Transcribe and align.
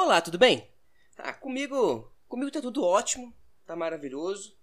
Olá, 0.00 0.20
tudo 0.20 0.38
bem? 0.38 0.64
Ah, 1.16 1.32
comigo, 1.32 2.08
comigo 2.28 2.52
tá 2.52 2.60
tudo 2.60 2.84
ótimo, 2.84 3.34
tá 3.66 3.74
maravilhoso. 3.74 4.56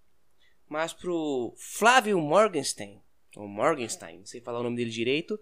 Mas 0.66 0.94
pro 0.94 1.54
Flávio 1.58 2.22
Morgenstein, 2.22 3.02
ou 3.36 3.46
Morgenstein, 3.46 4.20
não 4.20 4.26
sei 4.26 4.40
falar 4.40 4.62
o 4.62 4.64
nome 4.64 4.78
dele 4.78 4.90
direito, 4.90 5.38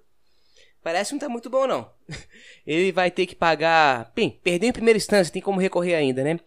parece 0.82 1.10
que 1.10 1.14
não 1.14 1.20
tá 1.20 1.30
muito 1.30 1.48
bom 1.48 1.68
não. 1.68 1.94
Ele 2.66 2.92
vai 2.92 3.12
ter 3.12 3.28
que 3.28 3.36
pagar, 3.36 4.12
bem, 4.16 4.32
perdeu 4.44 4.70
em 4.70 4.74
primeira 4.74 4.98
instância, 4.98 5.32
tem 5.32 5.44
como 5.44 5.62
recorrer 5.62 5.94
ainda, 5.94 6.24
né? 6.24 6.40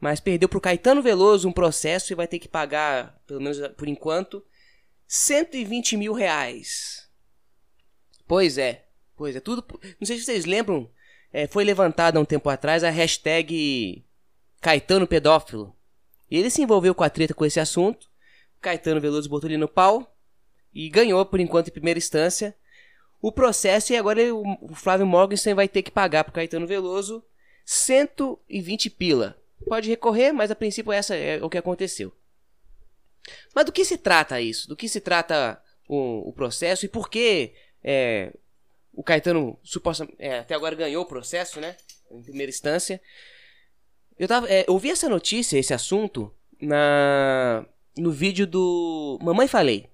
Mas 0.00 0.18
perdeu 0.18 0.48
pro 0.48 0.58
Caetano 0.58 1.02
Veloso 1.02 1.46
um 1.46 1.52
processo 1.52 2.10
e 2.10 2.16
vai 2.16 2.26
ter 2.26 2.38
que 2.38 2.48
pagar, 2.48 3.22
pelo 3.26 3.42
menos 3.42 3.58
por 3.76 3.86
enquanto, 3.86 4.42
120 5.06 5.98
mil 5.98 6.14
reais. 6.14 7.06
Pois 8.26 8.56
é, 8.56 8.86
pois 9.14 9.36
é, 9.36 9.40
tudo. 9.40 9.62
Não 10.00 10.06
sei 10.06 10.16
se 10.16 10.24
vocês 10.24 10.46
lembram 10.46 10.90
é, 11.34 11.48
foi 11.48 11.64
levantada 11.64 12.16
há 12.16 12.22
um 12.22 12.24
tempo 12.24 12.48
atrás 12.48 12.84
a 12.84 12.90
hashtag 12.90 14.04
Caetano 14.60 15.04
Pedófilo. 15.04 15.74
E 16.30 16.38
ele 16.38 16.48
se 16.48 16.62
envolveu 16.62 16.94
com 16.94 17.02
a 17.02 17.10
treta 17.10 17.34
com 17.34 17.44
esse 17.44 17.58
assunto. 17.58 18.08
Caetano 18.60 19.00
Veloso 19.00 19.28
botou 19.28 19.50
ele 19.50 19.58
no 19.58 19.66
pau 19.66 20.16
e 20.72 20.88
ganhou, 20.88 21.26
por 21.26 21.40
enquanto, 21.40 21.68
em 21.68 21.72
primeira 21.72 21.98
instância, 21.98 22.54
o 23.20 23.32
processo. 23.32 23.92
E 23.92 23.96
agora 23.96 24.22
ele, 24.22 24.30
o 24.30 24.74
Flávio 24.76 25.04
Morgenstern 25.04 25.56
vai 25.56 25.66
ter 25.66 25.82
que 25.82 25.90
pagar 25.90 26.22
para 26.22 26.32
Caetano 26.32 26.68
Veloso 26.68 27.20
120 27.64 28.88
pila. 28.90 29.36
Pode 29.66 29.88
recorrer, 29.90 30.32
mas 30.32 30.52
a 30.52 30.54
princípio 30.54 30.92
essa 30.92 31.16
é 31.16 31.42
o 31.42 31.50
que 31.50 31.58
aconteceu. 31.58 32.12
Mas 33.52 33.64
do 33.64 33.72
que 33.72 33.84
se 33.84 33.98
trata 33.98 34.40
isso? 34.40 34.68
Do 34.68 34.76
que 34.76 34.88
se 34.88 35.00
trata 35.00 35.60
o, 35.88 36.28
o 36.28 36.32
processo 36.32 36.86
e 36.86 36.88
por 36.88 37.10
que 37.10 37.54
é, 37.82 38.32
o 38.96 39.02
Caetano 39.02 39.58
supostamente 39.62 40.16
é, 40.18 40.38
até 40.38 40.54
agora 40.54 40.74
ganhou 40.74 41.02
o 41.02 41.08
processo, 41.08 41.60
né? 41.60 41.76
Em 42.10 42.22
primeira 42.22 42.50
instância. 42.50 43.00
Eu, 44.18 44.28
tava, 44.28 44.48
é, 44.48 44.64
eu 44.68 44.78
vi 44.78 44.90
essa 44.90 45.08
notícia, 45.08 45.58
esse 45.58 45.74
assunto, 45.74 46.32
na 46.60 47.66
no 47.96 48.10
vídeo 48.10 48.46
do 48.46 49.18
Mamãe 49.22 49.46
Falei. 49.46 49.88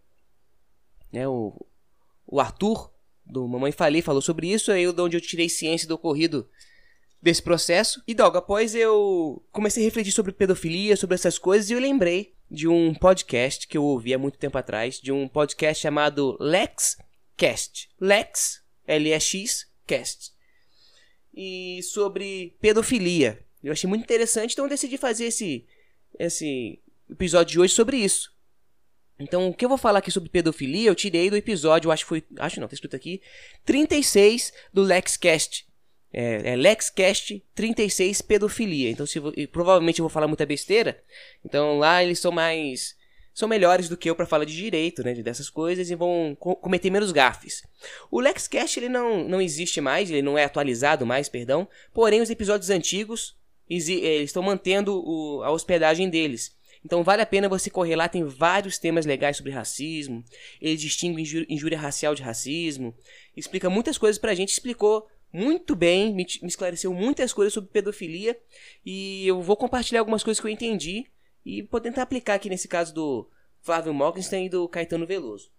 Né, 1.12 1.26
o, 1.28 1.54
o 2.26 2.40
Arthur, 2.40 2.90
do 3.24 3.46
Mamãe 3.46 3.72
Falei, 3.72 4.00
falou 4.00 4.22
sobre 4.22 4.50
isso, 4.50 4.72
aí 4.72 4.90
de 4.90 5.00
onde 5.00 5.16
eu 5.16 5.20
tirei 5.20 5.48
ciência 5.48 5.86
do 5.86 5.94
ocorrido 5.94 6.48
desse 7.20 7.42
processo. 7.42 8.02
E 8.06 8.14
logo 8.14 8.38
após 8.38 8.74
eu 8.74 9.44
comecei 9.52 9.82
a 9.82 9.86
refletir 9.86 10.12
sobre 10.12 10.32
pedofilia, 10.32 10.96
sobre 10.96 11.14
essas 11.14 11.38
coisas, 11.38 11.68
e 11.68 11.74
eu 11.74 11.80
lembrei 11.80 12.34
de 12.50 12.66
um 12.66 12.94
podcast 12.94 13.68
que 13.68 13.76
eu 13.76 13.84
ouvi 13.84 14.14
há 14.14 14.18
muito 14.18 14.38
tempo 14.38 14.58
atrás, 14.58 14.98
de 15.00 15.12
um 15.12 15.28
podcast 15.28 15.82
chamado 15.82 16.36
Lex 16.40 16.96
Cast. 17.36 17.90
Lex 18.00 18.59
LEX 18.98 19.66
Cast. 19.86 20.32
E 21.32 21.80
sobre 21.82 22.56
pedofilia. 22.60 23.44
Eu 23.62 23.72
achei 23.72 23.88
muito 23.88 24.02
interessante, 24.02 24.52
então 24.52 24.66
decidi 24.66 24.96
fazer 24.96 25.26
esse, 25.26 25.66
esse 26.18 26.80
episódio 27.08 27.52
de 27.52 27.60
hoje 27.60 27.74
sobre 27.74 27.98
isso. 27.98 28.32
Então, 29.18 29.48
o 29.48 29.54
que 29.54 29.64
eu 29.64 29.68
vou 29.68 29.76
falar 29.76 29.98
aqui 29.98 30.10
sobre 30.10 30.30
pedofilia, 30.30 30.88
eu 30.88 30.94
tirei 30.94 31.28
do 31.28 31.36
episódio, 31.36 31.90
acho 31.90 32.04
que 32.04 32.08
foi, 32.08 32.24
acho 32.38 32.58
não, 32.58 32.66
tá 32.66 32.72
escrito 32.72 32.96
aqui, 32.96 33.20
36 33.66 34.52
do 34.72 34.82
LexCast. 34.82 35.66
É, 36.12 36.52
é 36.52 36.56
LexCast 36.56 37.44
36 37.54 38.22
pedofilia. 38.22 38.90
Então, 38.90 39.06
se, 39.06 39.20
provavelmente 39.48 40.00
eu 40.00 40.04
vou 40.04 40.10
falar 40.10 40.26
muita 40.26 40.46
besteira. 40.46 41.02
Então, 41.44 41.78
lá 41.78 42.02
eles 42.02 42.18
são 42.18 42.32
mais 42.32 42.96
são 43.40 43.48
melhores 43.48 43.88
do 43.88 43.96
que 43.96 44.08
eu 44.08 44.14
para 44.14 44.26
falar 44.26 44.44
de 44.44 44.54
direito, 44.54 45.02
né, 45.02 45.14
dessas 45.14 45.50
coisas 45.50 45.90
e 45.90 45.94
vão 45.94 46.36
co 46.38 46.54
cometer 46.54 46.90
menos 46.90 47.10
gafes. 47.10 47.62
O 48.10 48.20
LexCast 48.20 48.78
ele 48.78 48.88
não, 48.88 49.26
não 49.28 49.40
existe 49.40 49.80
mais, 49.80 50.10
ele 50.10 50.22
não 50.22 50.38
é 50.38 50.44
atualizado 50.44 51.04
mais, 51.04 51.28
perdão. 51.28 51.66
Porém, 51.92 52.20
os 52.20 52.30
episódios 52.30 52.70
antigos 52.70 53.36
eles 53.68 53.88
estão 53.88 54.42
mantendo 54.42 55.00
o, 55.04 55.42
a 55.42 55.50
hospedagem 55.50 56.10
deles. 56.10 56.54
Então 56.84 57.04
vale 57.04 57.22
a 57.22 57.26
pena 57.26 57.48
você 57.48 57.70
correr 57.70 57.94
lá, 57.94 58.08
tem 58.08 58.24
vários 58.24 58.78
temas 58.78 59.06
legais 59.06 59.36
sobre 59.36 59.52
racismo. 59.52 60.24
Ele 60.60 60.76
distingue 60.76 61.46
injúria 61.48 61.78
racial 61.78 62.14
de 62.14 62.22
racismo, 62.22 62.94
explica 63.36 63.68
muitas 63.70 63.98
coisas 63.98 64.18
pra 64.18 64.34
gente, 64.34 64.52
explicou 64.52 65.06
muito 65.32 65.76
bem, 65.76 66.12
me 66.12 66.26
esclareceu 66.42 66.92
muitas 66.92 67.32
coisas 67.32 67.52
sobre 67.52 67.70
pedofilia 67.70 68.36
e 68.84 69.26
eu 69.26 69.40
vou 69.40 69.56
compartilhar 69.56 70.00
algumas 70.00 70.24
coisas 70.24 70.40
que 70.40 70.46
eu 70.46 70.50
entendi 70.50 71.06
e 71.44 71.62
vou 71.62 71.80
tentar 71.80 72.02
aplicar 72.02 72.34
aqui 72.34 72.48
nesse 72.48 72.68
caso 72.68 72.94
do 72.94 73.28
Flávio 73.60 73.94
Morgenstern 73.94 74.46
e 74.46 74.50
do 74.50 74.68
Caetano 74.68 75.06
Veloso. 75.06 75.50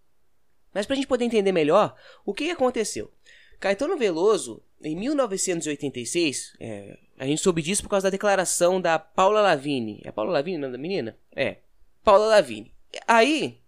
Mas 0.73 0.85
para 0.85 0.93
a 0.93 0.95
gente 0.95 1.07
poder 1.07 1.25
entender 1.25 1.51
melhor, 1.51 1.95
o 2.25 2.33
que 2.33 2.49
aconteceu? 2.49 3.11
Caetano 3.59 3.97
Veloso, 3.97 4.63
em 4.81 4.95
1986, 4.95 6.53
é, 6.59 6.97
a 7.17 7.25
gente 7.25 7.41
soube 7.41 7.61
disso 7.61 7.83
por 7.83 7.89
causa 7.89 8.05
da 8.05 8.09
declaração 8.09 8.81
da 8.81 8.97
Paula 8.97 9.41
Lavigne. 9.41 10.01
É 10.03 10.11
Paula 10.11 10.31
Lavigne 10.31 10.57
o 10.57 10.61
nome 10.61 10.73
da 10.73 10.77
menina? 10.79 11.17
É. 11.35 11.57
Paula 12.03 12.25
Lavigne. 12.25 12.73
Aí, 13.07 13.59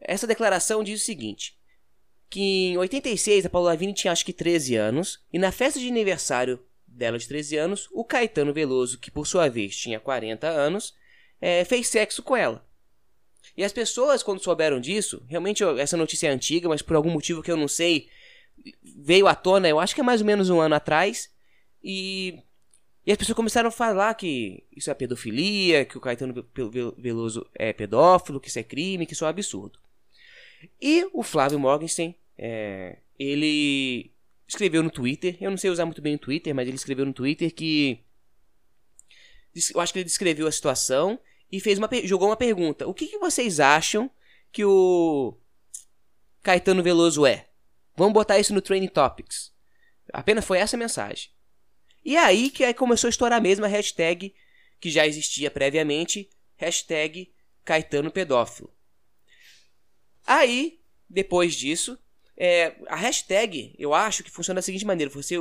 essa 0.00 0.26
declaração 0.26 0.84
diz 0.84 1.02
o 1.02 1.04
seguinte: 1.04 1.58
que 2.28 2.68
em 2.68 2.78
86 2.78 3.46
a 3.46 3.50
Paula 3.50 3.70
Lavigne 3.70 3.92
tinha 3.92 4.12
acho 4.12 4.24
que 4.24 4.32
13 4.32 4.76
anos, 4.76 5.20
e 5.32 5.38
na 5.38 5.50
festa 5.50 5.80
de 5.80 5.88
aniversário 5.88 6.60
dela 6.86 7.18
de 7.18 7.26
13 7.26 7.56
anos, 7.56 7.88
o 7.92 8.04
Caetano 8.04 8.52
Veloso, 8.52 8.98
que 8.98 9.10
por 9.10 9.26
sua 9.26 9.48
vez 9.48 9.76
tinha 9.76 9.98
40 9.98 10.46
anos, 10.46 10.94
é, 11.40 11.64
fez 11.64 11.88
sexo 11.88 12.22
com 12.22 12.36
ela. 12.36 12.64
E 13.56 13.64
as 13.64 13.72
pessoas, 13.72 14.22
quando 14.22 14.42
souberam 14.42 14.80
disso, 14.80 15.22
realmente 15.28 15.62
essa 15.78 15.96
notícia 15.96 16.28
é 16.28 16.30
antiga, 16.30 16.68
mas 16.68 16.82
por 16.82 16.96
algum 16.96 17.10
motivo 17.10 17.42
que 17.42 17.50
eu 17.50 17.56
não 17.56 17.68
sei, 17.68 18.08
veio 18.82 19.26
à 19.26 19.34
tona, 19.34 19.68
eu 19.68 19.80
acho 19.80 19.94
que 19.94 20.00
é 20.00 20.04
mais 20.04 20.20
ou 20.20 20.26
menos 20.26 20.50
um 20.50 20.60
ano 20.60 20.74
atrás, 20.74 21.30
e, 21.82 22.38
e 23.04 23.10
as 23.10 23.18
pessoas 23.18 23.36
começaram 23.36 23.68
a 23.68 23.72
falar 23.72 24.14
que 24.14 24.62
isso 24.74 24.90
é 24.90 24.94
pedofilia, 24.94 25.84
que 25.84 25.98
o 25.98 26.00
Caetano 26.00 26.46
Veloso 26.96 27.46
é 27.54 27.72
pedófilo, 27.72 28.40
que 28.40 28.48
isso 28.48 28.58
é 28.58 28.62
crime, 28.62 29.06
que 29.06 29.14
isso 29.14 29.24
é 29.24 29.26
um 29.26 29.30
absurdo. 29.30 29.78
E 30.80 31.08
o 31.12 31.22
Flávio 31.22 31.58
Morgenstern, 31.58 32.14
é, 32.36 32.98
ele 33.18 34.10
escreveu 34.46 34.82
no 34.82 34.90
Twitter, 34.90 35.36
eu 35.40 35.50
não 35.50 35.56
sei 35.56 35.70
usar 35.70 35.86
muito 35.86 36.02
bem 36.02 36.14
o 36.14 36.18
Twitter, 36.18 36.54
mas 36.54 36.66
ele 36.66 36.76
escreveu 36.76 37.06
no 37.06 37.12
Twitter 37.12 37.52
que 37.52 38.00
eu 39.74 39.80
acho 39.80 39.92
que 39.92 39.98
ele 39.98 40.04
descreveu 40.04 40.46
a 40.46 40.52
situação 40.52 41.18
e 41.50 41.60
fez 41.60 41.78
uma, 41.78 41.88
jogou 42.04 42.28
uma 42.28 42.36
pergunta. 42.36 42.86
O 42.86 42.94
que, 42.94 43.06
que 43.06 43.18
vocês 43.18 43.60
acham 43.60 44.10
que 44.52 44.64
o 44.64 45.36
Caetano 46.42 46.82
Veloso 46.82 47.26
é? 47.26 47.48
Vamos 47.96 48.12
botar 48.12 48.38
isso 48.38 48.54
no 48.54 48.62
Training 48.62 48.88
Topics. 48.88 49.52
Apenas 50.12 50.44
foi 50.44 50.58
essa 50.58 50.76
mensagem. 50.76 51.30
E 52.04 52.16
é 52.16 52.20
aí 52.20 52.50
que 52.50 52.64
aí 52.64 52.72
começou 52.72 53.08
a 53.08 53.10
estourar 53.10 53.42
a 53.42 53.68
hashtag 53.68 54.34
que 54.80 54.90
já 54.90 55.06
existia 55.06 55.50
previamente, 55.50 56.30
hashtag 56.56 57.32
Caetano 57.64 58.10
Pedófilo. 58.10 58.72
Aí, 60.26 60.80
depois 61.08 61.54
disso, 61.54 61.98
é, 62.36 62.74
a 62.88 62.96
hashtag, 62.96 63.74
eu 63.78 63.92
acho 63.92 64.24
que 64.24 64.30
funciona 64.30 64.58
da 64.58 64.62
seguinte 64.62 64.86
maneira: 64.86 65.12
você 65.12 65.36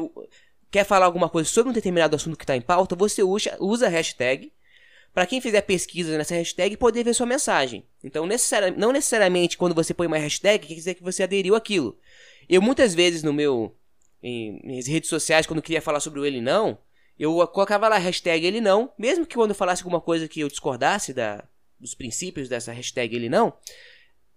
quer 0.70 0.84
falar 0.84 1.06
alguma 1.06 1.30
coisa 1.30 1.50
sobre 1.50 1.70
um 1.70 1.74
determinado 1.74 2.16
assunto 2.16 2.38
que 2.38 2.44
está 2.44 2.56
em 2.56 2.62
pauta, 2.62 2.96
você 2.96 3.24
usa, 3.24 3.56
usa 3.60 3.88
a 3.88 3.90
hashtag 3.90 4.52
para 5.20 5.28
quem 5.28 5.42
fizer 5.42 5.60
pesquisa 5.64 6.18
nessa 6.18 6.34
hashtag 6.34 6.78
poder 6.78 7.04
ver 7.04 7.14
sua 7.14 7.26
mensagem. 7.26 7.84
Então, 8.02 8.26
não 8.78 8.94
necessariamente 8.94 9.58
quando 9.58 9.76
você 9.76 9.94
põe 9.94 10.08
uma 10.08 10.18
hashtag 10.18 10.66
quer 10.66 10.74
dizer 10.74 10.96
que 10.96 11.04
você 11.04 11.24
aderiu 11.24 11.56
àquilo. 11.56 12.00
Eu 12.48 12.62
muitas 12.62 12.96
vezes 12.96 13.22
no 13.22 13.34
meu 13.34 13.76
em 14.24 14.62
minhas 14.64 14.88
redes 14.88 15.10
sociais 15.10 15.46
quando 15.46 15.62
queria 15.62 15.82
falar 15.82 16.00
sobre 16.00 16.22
o 16.22 16.26
ele 16.26 16.40
não, 16.40 16.78
eu 17.20 17.46
colocava 17.50 17.90
lá 17.90 17.98
hashtag 17.98 18.46
ele 18.46 18.62
não, 18.62 18.94
mesmo 18.98 19.26
que 19.26 19.36
quando 19.36 19.50
eu 19.50 19.56
falasse 19.56 19.84
alguma 19.84 20.00
coisa 20.00 20.26
que 20.26 20.40
eu 20.40 20.48
discordasse 20.48 21.14
da, 21.14 21.44
dos 21.78 21.94
princípios 21.94 22.48
dessa 22.48 22.72
hashtag 22.72 23.14
ele 23.14 23.28
não, 23.28 23.52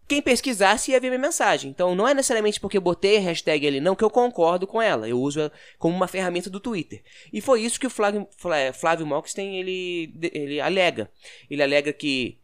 quem 0.06 0.20
pesquisasse 0.20 0.90
ia 0.90 1.00
ver 1.00 1.08
minha 1.08 1.18
mensagem. 1.18 1.70
Então 1.70 1.94
não 1.94 2.06
é 2.06 2.14
necessariamente 2.14 2.60
porque 2.60 2.76
eu 2.76 2.82
botei 2.82 3.16
a 3.18 3.20
hashtag 3.20 3.66
ele 3.66 3.80
não 3.80 3.94
que 3.94 4.04
eu 4.04 4.10
concordo 4.10 4.66
com 4.66 4.80
ela. 4.80 5.08
Eu 5.08 5.20
uso 5.20 5.40
ela 5.40 5.52
como 5.78 5.96
uma 5.96 6.08
ferramenta 6.08 6.50
do 6.50 6.60
Twitter. 6.60 7.02
E 7.32 7.40
foi 7.40 7.62
isso 7.62 7.80
que 7.80 7.86
o 7.86 7.90
Flávio, 7.90 8.28
Flávio 8.74 9.06
Malkstein 9.06 9.56
ele, 9.56 10.14
ele 10.32 10.60
alega. 10.60 11.10
Ele 11.48 11.62
alega 11.62 11.92
que 11.92 12.38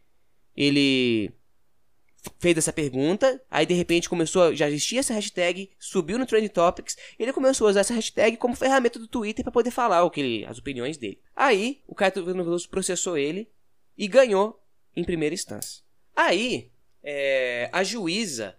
ele 0.57 1.33
fez 2.39 2.59
essa 2.59 2.73
pergunta, 2.73 3.41
aí 3.51 3.65
de 3.65 3.75
repente 3.75 4.09
começou, 4.09 4.55
já 4.55 4.69
existia 4.69 5.01
essa 5.01 5.15
hashtag, 5.15 5.71
subiu 5.79 6.19
no 6.19 6.27
Trend 6.27 6.49
Topics, 6.49 6.97
ele 7.19 7.33
começou 7.33 7.67
a 7.67 7.71
usar 7.71 7.81
essa 7.81 7.95
hashtag 7.95 8.37
como 8.37 8.57
ferramenta 8.57 8.99
do 8.99 9.07
Twitter 9.07 9.45
para 9.45 9.53
poder 9.53 9.71
falar 9.71 10.03
o 10.03 10.11
que 10.11 10.21
ele, 10.21 10.45
as 10.45 10.59
opiniões 10.59 10.97
dele. 10.97 11.21
Aí 11.35 11.81
o 11.87 11.95
Caetano 11.95 12.27
Veloso 12.27 12.69
processou 12.69 13.17
ele 13.17 13.49
e 13.97 14.09
ganhou 14.09 14.61
em 14.95 15.05
primeira 15.05 15.35
instância. 15.35 15.83
Aí 16.15 16.71
é, 17.11 17.71
a 17.73 17.83
juíza 17.83 18.55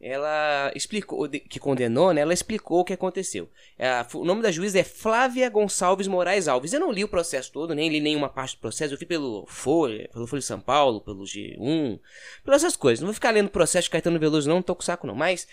ela 0.00 0.72
explicou 0.74 1.28
que 1.28 1.60
condenou, 1.60 2.12
né? 2.12 2.22
Ela 2.22 2.32
explicou 2.32 2.80
o 2.80 2.84
que 2.84 2.94
aconteceu. 2.94 3.50
É, 3.78 3.90
o 4.14 4.24
nome 4.24 4.40
da 4.40 4.50
juíza 4.50 4.80
é 4.80 4.82
Flávia 4.82 5.48
Gonçalves 5.50 6.08
Moraes 6.08 6.48
Alves. 6.48 6.72
Eu 6.72 6.80
não 6.80 6.90
li 6.90 7.04
o 7.04 7.08
processo 7.08 7.52
todo, 7.52 7.74
nem 7.74 7.90
li 7.90 8.00
nenhuma 8.00 8.30
parte 8.30 8.56
do 8.56 8.60
processo. 8.60 8.94
Eu 8.94 8.98
fui 8.98 9.06
pelo 9.06 9.44
Folha, 9.46 10.08
pelo 10.10 10.26
Folha 10.26 10.40
de 10.40 10.46
São 10.46 10.58
Paulo, 10.58 11.02
pelo 11.02 11.22
G1, 11.24 12.00
pelas 12.42 12.64
essas 12.64 12.76
coisas. 12.76 13.00
Não 13.00 13.08
vou 13.08 13.14
ficar 13.14 13.30
lendo 13.30 13.48
o 13.48 13.50
processo 13.50 13.84
de 13.84 13.90
Caetano 13.90 14.18
Veloso, 14.18 14.48
não, 14.48 14.56
não 14.56 14.62
tô 14.62 14.74
com 14.74 14.82
saco 14.82 15.06
não. 15.06 15.14
Mas 15.14 15.46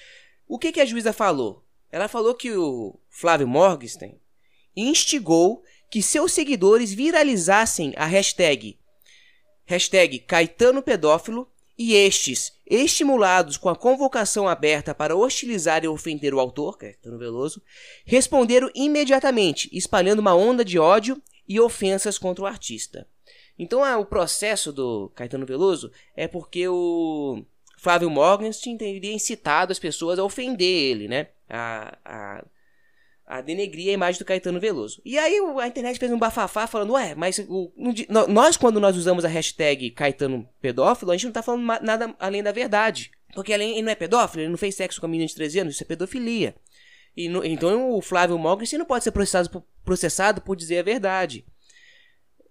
o 0.47 0.57
que, 0.57 0.71
que 0.71 0.80
a 0.80 0.86
juíza 0.86 1.12
falou? 1.12 1.63
Ela 1.91 2.07
falou 2.07 2.33
que 2.33 2.53
o 2.53 2.97
Flávio 3.09 3.50
Morgenstern 3.50 4.18
instigou 4.75 5.62
que 5.91 6.01
seus 6.01 6.31
seguidores 6.31 6.94
viralizassem 6.94 7.94
a 7.97 8.06
hashtag, 8.06 8.80
hashtag 9.65 10.19
Caetano 10.19 10.81
Pedófilo 10.81 11.51
e 11.80 11.94
estes, 11.94 12.52
estimulados 12.68 13.56
com 13.56 13.70
a 13.70 13.76
convocação 13.76 14.50
aberta 14.50 14.94
para 14.94 15.16
hostilizar 15.16 15.81
e 15.86 15.88
ofender 15.88 16.34
o 16.34 16.40
autor, 16.42 16.78
Caetano 16.78 17.18
Veloso, 17.18 17.64
responderam 18.04 18.70
imediatamente, 18.76 19.70
espalhando 19.72 20.20
uma 20.20 20.36
onda 20.36 20.66
de 20.66 20.78
ódio 20.78 21.22
e 21.48 21.58
ofensas 21.58 22.18
contra 22.18 22.44
o 22.44 22.48
artista. 22.48 23.08
Então, 23.58 23.81
ah, 23.81 23.98
o 23.98 24.06
processo 24.06 24.74
do 24.74 25.10
Caetano 25.16 25.46
Veloso 25.46 25.90
é 26.18 26.28
porque 26.28 26.68
o 26.68 27.46
Flávio 27.78 28.10
Morgenstern 28.10 28.78
teria 28.78 29.14
incitado 29.14 29.72
as 29.72 29.80
pessoas 29.80 30.20
a 30.20 30.24
ofender 30.25 30.68
ele, 30.68 31.08
né? 31.08 31.28
A, 31.50 31.98
a, 32.04 32.46
a 33.30 33.42
denegrir 33.42 33.90
a 33.90 33.94
imagem 33.94 34.18
do 34.18 34.26
Caetano 34.26 34.60
Veloso. 34.60 35.00
E 35.06 35.16
aí 35.20 35.38
a 35.62 35.68
internet 35.68 36.00
fez 36.00 36.12
um 36.12 36.18
bafafá 36.18 36.66
falando, 36.66 36.94
ué, 36.94 37.14
mas 37.14 37.38
o, 37.48 37.72
nós 38.28 38.58
quando 38.58 38.80
nós 38.80 38.98
usamos 38.98 39.24
a 39.24 39.28
hashtag 39.28 39.92
Caetano 39.92 40.50
Pedófilo, 40.60 41.12
a 41.12 41.16
gente 41.16 41.26
não 41.26 41.31
tá 41.31 41.44
falando 41.44 41.64
nada 41.84 42.16
além 42.20 42.42
da 42.42 42.52
verdade. 42.52 43.12
Porque 43.36 43.54
ele 43.54 43.80
não 43.84 43.92
é 43.92 43.96
pedófilo, 43.96 44.42
ele 44.42 44.50
não 44.50 44.58
fez 44.58 44.74
sexo 44.74 45.00
com 45.00 45.06
a 45.06 45.10
menina 45.10 45.28
de 45.28 45.36
13 45.36 45.60
anos, 45.60 45.76
isso 45.76 45.84
é 45.84 45.86
pedofilia. 45.86 46.56
E 47.16 47.30
no, 47.30 47.46
então 47.46 47.92
o 47.92 48.02
Flávio 48.02 48.40
Morgenstern 48.40 48.80
não 48.80 48.88
pode 48.88 49.04
ser 49.04 49.12
processado 49.12 49.50
por, 49.52 49.64
processado 49.86 50.42
por 50.42 50.56
dizer 50.56 50.80
a 50.80 50.84
verdade. 50.84 51.46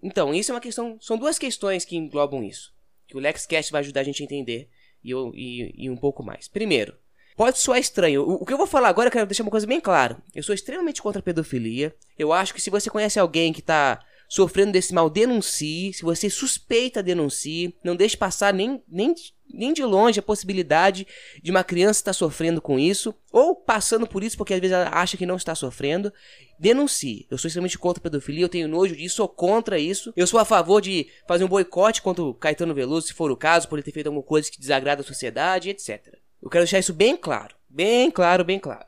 Então, 0.00 0.32
isso 0.32 0.52
é 0.52 0.54
uma 0.54 0.60
questão. 0.60 0.96
São 1.00 1.18
duas 1.18 1.40
questões 1.40 1.84
que 1.84 1.96
englobam 1.96 2.44
isso. 2.44 2.72
Que 3.08 3.16
o 3.16 3.20
LexCast 3.20 3.72
vai 3.72 3.80
ajudar 3.80 4.02
a 4.02 4.04
gente 4.04 4.22
a 4.22 4.24
entender 4.24 4.68
e, 5.02 5.10
eu, 5.10 5.32
e, 5.34 5.74
e 5.76 5.90
um 5.90 5.96
pouco 5.96 6.22
mais. 6.22 6.46
Primeiro, 6.46 6.94
pode 7.38 7.60
soar 7.60 7.78
estranho. 7.78 8.28
O, 8.28 8.44
que 8.44 8.52
eu 8.52 8.58
vou 8.58 8.66
falar 8.66 8.88
agora, 8.88 9.06
eu 9.06 9.12
quero 9.12 9.24
deixar 9.24 9.44
uma 9.44 9.50
coisa 9.50 9.66
bem 9.66 9.80
clara. 9.80 10.18
Eu 10.34 10.42
sou 10.42 10.52
extremamente 10.52 11.00
contra 11.00 11.20
a 11.20 11.22
pedofilia. 11.22 11.94
Eu 12.18 12.32
acho 12.32 12.52
que 12.52 12.60
se 12.60 12.68
você 12.68 12.90
conhece 12.90 13.16
alguém 13.16 13.52
que 13.52 13.60
está 13.60 14.00
sofrendo 14.28 14.72
desse 14.72 14.92
mal, 14.92 15.08
denuncie. 15.08 15.92
Se 15.94 16.02
você 16.02 16.28
suspeita, 16.28 17.00
denuncie. 17.00 17.76
Não 17.84 17.94
deixe 17.94 18.16
passar 18.16 18.52
nem, 18.52 18.82
nem, 18.88 19.14
nem 19.48 19.72
de 19.72 19.84
longe 19.84 20.18
a 20.18 20.22
possibilidade 20.22 21.06
de 21.40 21.52
uma 21.52 21.62
criança 21.62 22.00
estar 22.00 22.12
sofrendo 22.12 22.60
com 22.60 22.76
isso. 22.76 23.14
Ou 23.30 23.54
passando 23.54 24.04
por 24.04 24.24
isso 24.24 24.36
porque 24.36 24.54
às 24.54 24.60
vezes 24.60 24.74
ela 24.74 24.90
acha 24.92 25.16
que 25.16 25.24
não 25.24 25.36
está 25.36 25.54
sofrendo. 25.54 26.12
Denuncie. 26.58 27.24
Eu 27.30 27.38
sou 27.38 27.46
extremamente 27.46 27.78
contra 27.78 28.00
a 28.00 28.02
pedofilia, 28.02 28.46
eu 28.46 28.48
tenho 28.48 28.66
nojo 28.66 28.96
disso, 28.96 29.14
sou 29.14 29.28
contra 29.28 29.78
isso. 29.78 30.12
Eu 30.16 30.26
sou 30.26 30.40
a 30.40 30.44
favor 30.44 30.82
de 30.82 31.06
fazer 31.28 31.44
um 31.44 31.48
boicote 31.48 32.02
contra 32.02 32.24
o 32.24 32.34
Caetano 32.34 32.74
Veloso, 32.74 33.06
se 33.06 33.14
for 33.14 33.30
o 33.30 33.36
caso, 33.36 33.68
por 33.68 33.76
ele 33.76 33.84
ter 33.84 33.92
feito 33.92 34.08
alguma 34.08 34.24
coisa 34.24 34.50
que 34.50 34.58
desagrada 34.58 35.02
a 35.02 35.04
sociedade, 35.04 35.70
etc. 35.70 36.18
Eu 36.42 36.50
quero 36.50 36.64
deixar 36.64 36.78
isso 36.78 36.92
bem 36.92 37.16
claro. 37.16 37.56
Bem 37.68 38.10
claro, 38.10 38.44
bem 38.44 38.58
claro. 38.58 38.86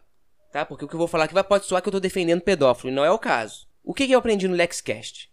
Tá? 0.52 0.64
Porque 0.64 0.84
o 0.84 0.88
que 0.88 0.94
eu 0.94 0.98
vou 0.98 1.08
falar 1.08 1.24
aqui 1.24 1.34
vai 1.34 1.44
pode 1.44 1.66
soar 1.66 1.82
que 1.82 1.88
eu 1.88 1.90
estou 1.90 2.00
defendendo 2.00 2.40
pedófilo, 2.40 2.90
e 2.90 2.94
não 2.94 3.04
é 3.04 3.10
o 3.10 3.18
caso. 3.18 3.68
O 3.82 3.94
que, 3.94 4.06
que 4.06 4.12
eu 4.12 4.18
aprendi 4.18 4.48
no 4.48 4.54
LexCast? 4.54 5.30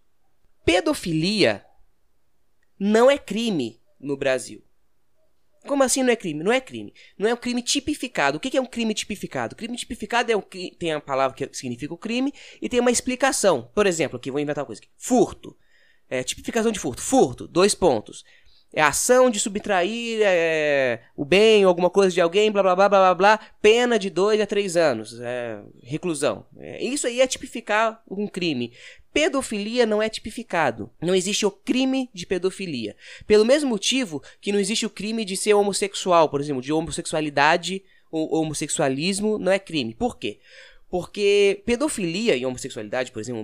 Pedofilia 0.66 1.66
não 2.80 3.10
é 3.10 3.18
crime 3.18 3.82
no 4.00 4.16
Brasil. 4.16 4.64
Como 5.66 5.84
assim 5.84 6.02
não 6.02 6.12
é 6.12 6.16
crime? 6.16 6.44
Não 6.44 6.52
é 6.52 6.62
crime. 6.62 6.94
Não 7.18 7.28
é 7.28 7.34
um 7.34 7.38
crime 7.38 7.62
tipificado. 7.62 8.38
O 8.38 8.40
que 8.40 8.56
é 8.56 8.62
um 8.62 8.66
crime 8.66 8.94
tipificado? 8.94 9.56
Crime 9.56 9.76
tipificado 9.76 10.32
é 10.32 10.38
um, 10.38 10.42
tem 10.42 10.94
a 10.94 11.02
palavra 11.02 11.36
que 11.36 11.58
significa 11.58 11.94
o 11.94 11.98
crime 11.98 12.34
e 12.62 12.70
tem 12.70 12.80
uma 12.80 12.92
explicação. 12.92 13.70
Por 13.76 13.86
exemplo, 13.86 14.18
aqui 14.18 14.32
vou 14.32 14.40
inventar 14.40 14.64
uma 14.64 14.68
coisa 14.68 14.82
aqui. 14.82 14.90
Furto. 14.98 15.58
É, 16.10 16.24
tipificação 16.24 16.72
de 16.72 16.80
furto. 16.80 17.02
Furto, 17.02 17.48
dois 17.48 17.76
pontos. 17.76 18.24
É 18.74 18.82
ação 18.82 19.30
de 19.30 19.40
subtrair 19.40 20.20
é, 20.24 21.02
o 21.16 21.24
bem 21.24 21.66
ou 21.66 21.70
alguma 21.70 21.90
coisa 21.90 22.14
de 22.14 22.22
alguém, 22.22 22.52
blá 22.52 22.62
blá 22.62 22.76
blá 22.76 22.90
blá 22.90 23.16
blá, 23.16 23.40
pena 23.62 23.98
de 23.98 24.10
dois 24.10 24.40
a 24.40 24.46
três 24.46 24.78
anos, 24.78 25.20
é, 25.20 25.60
reclusão. 25.82 26.46
É, 26.58 26.84
isso 26.84 27.08
aí 27.08 27.22
é 27.22 27.28
tipificar 27.28 28.04
um 28.10 28.28
crime 28.28 28.74
pedofilia 29.18 29.84
não 29.84 30.00
é 30.00 30.10
tipificado. 30.10 30.92
Não 31.02 31.16
existe 31.16 31.44
o 31.44 31.50
crime 31.50 32.08
de 32.14 32.24
pedofilia. 32.24 32.96
Pelo 33.26 33.44
mesmo 33.44 33.68
motivo 33.68 34.22
que 34.40 34.52
não 34.52 34.60
existe 34.60 34.86
o 34.86 34.92
crime 34.92 35.26
de 35.26 35.36
ser 35.36 35.56
homossexual, 35.56 36.30
por 36.30 36.40
exemplo, 36.40 36.62
de 36.62 36.72
homossexualidade 36.72 37.84
ou 38.12 38.32
homossexualismo 38.36 39.40
não 39.40 39.52
é 39.52 39.58
crime. 39.58 39.96
Por 39.96 40.20
quê? 40.20 40.40
Porque 40.88 41.64
pedofilia 41.66 42.36
e 42.36 42.46
homossexualidade, 42.46 43.12
por 43.12 43.20
exemplo, 43.20 43.44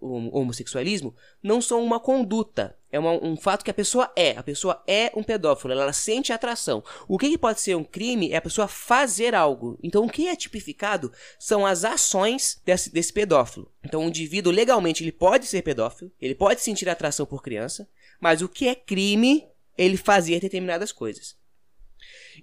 homossexualismo, 0.00 1.14
não 1.42 1.62
são 1.62 1.82
uma 1.82 1.98
conduta. 1.98 2.76
É 2.94 2.98
uma, 3.00 3.10
um 3.10 3.36
fato 3.36 3.64
que 3.64 3.70
a 3.72 3.74
pessoa 3.74 4.08
é. 4.14 4.36
A 4.36 4.42
pessoa 4.44 4.80
é 4.86 5.10
um 5.16 5.22
pedófilo, 5.24 5.72
ela, 5.72 5.92
sente 5.92 6.32
atração. 6.32 6.80
O 7.08 7.18
que, 7.18 7.28
que, 7.28 7.36
pode 7.36 7.60
ser 7.60 7.74
um 7.74 7.82
crime 7.82 8.30
é 8.30 8.36
a 8.36 8.40
pessoa 8.40 8.68
fazer 8.68 9.34
algo. 9.34 9.76
Então, 9.82 10.04
o 10.04 10.08
que 10.08 10.28
é 10.28 10.36
tipificado 10.36 11.12
são 11.36 11.66
as 11.66 11.84
ações 11.84 12.62
desse, 12.64 12.92
desse 12.92 13.12
pedófilo. 13.12 13.68
Então, 13.82 14.04
o 14.04 14.08
indivíduo, 14.08 14.52
legalmente, 14.52 15.02
ele 15.02 15.10
pode 15.10 15.46
ser 15.46 15.62
pedófilo, 15.62 16.12
ele 16.20 16.36
pode 16.36 16.60
sentir 16.60 16.88
atração 16.88 17.26
por 17.26 17.42
criança, 17.42 17.88
mas 18.20 18.42
o 18.42 18.48
que 18.48 18.68
é 18.68 18.76
crime, 18.76 19.44
ele 19.76 19.96
fazer 19.96 20.38
determinadas 20.38 20.92
coisas. 20.92 21.36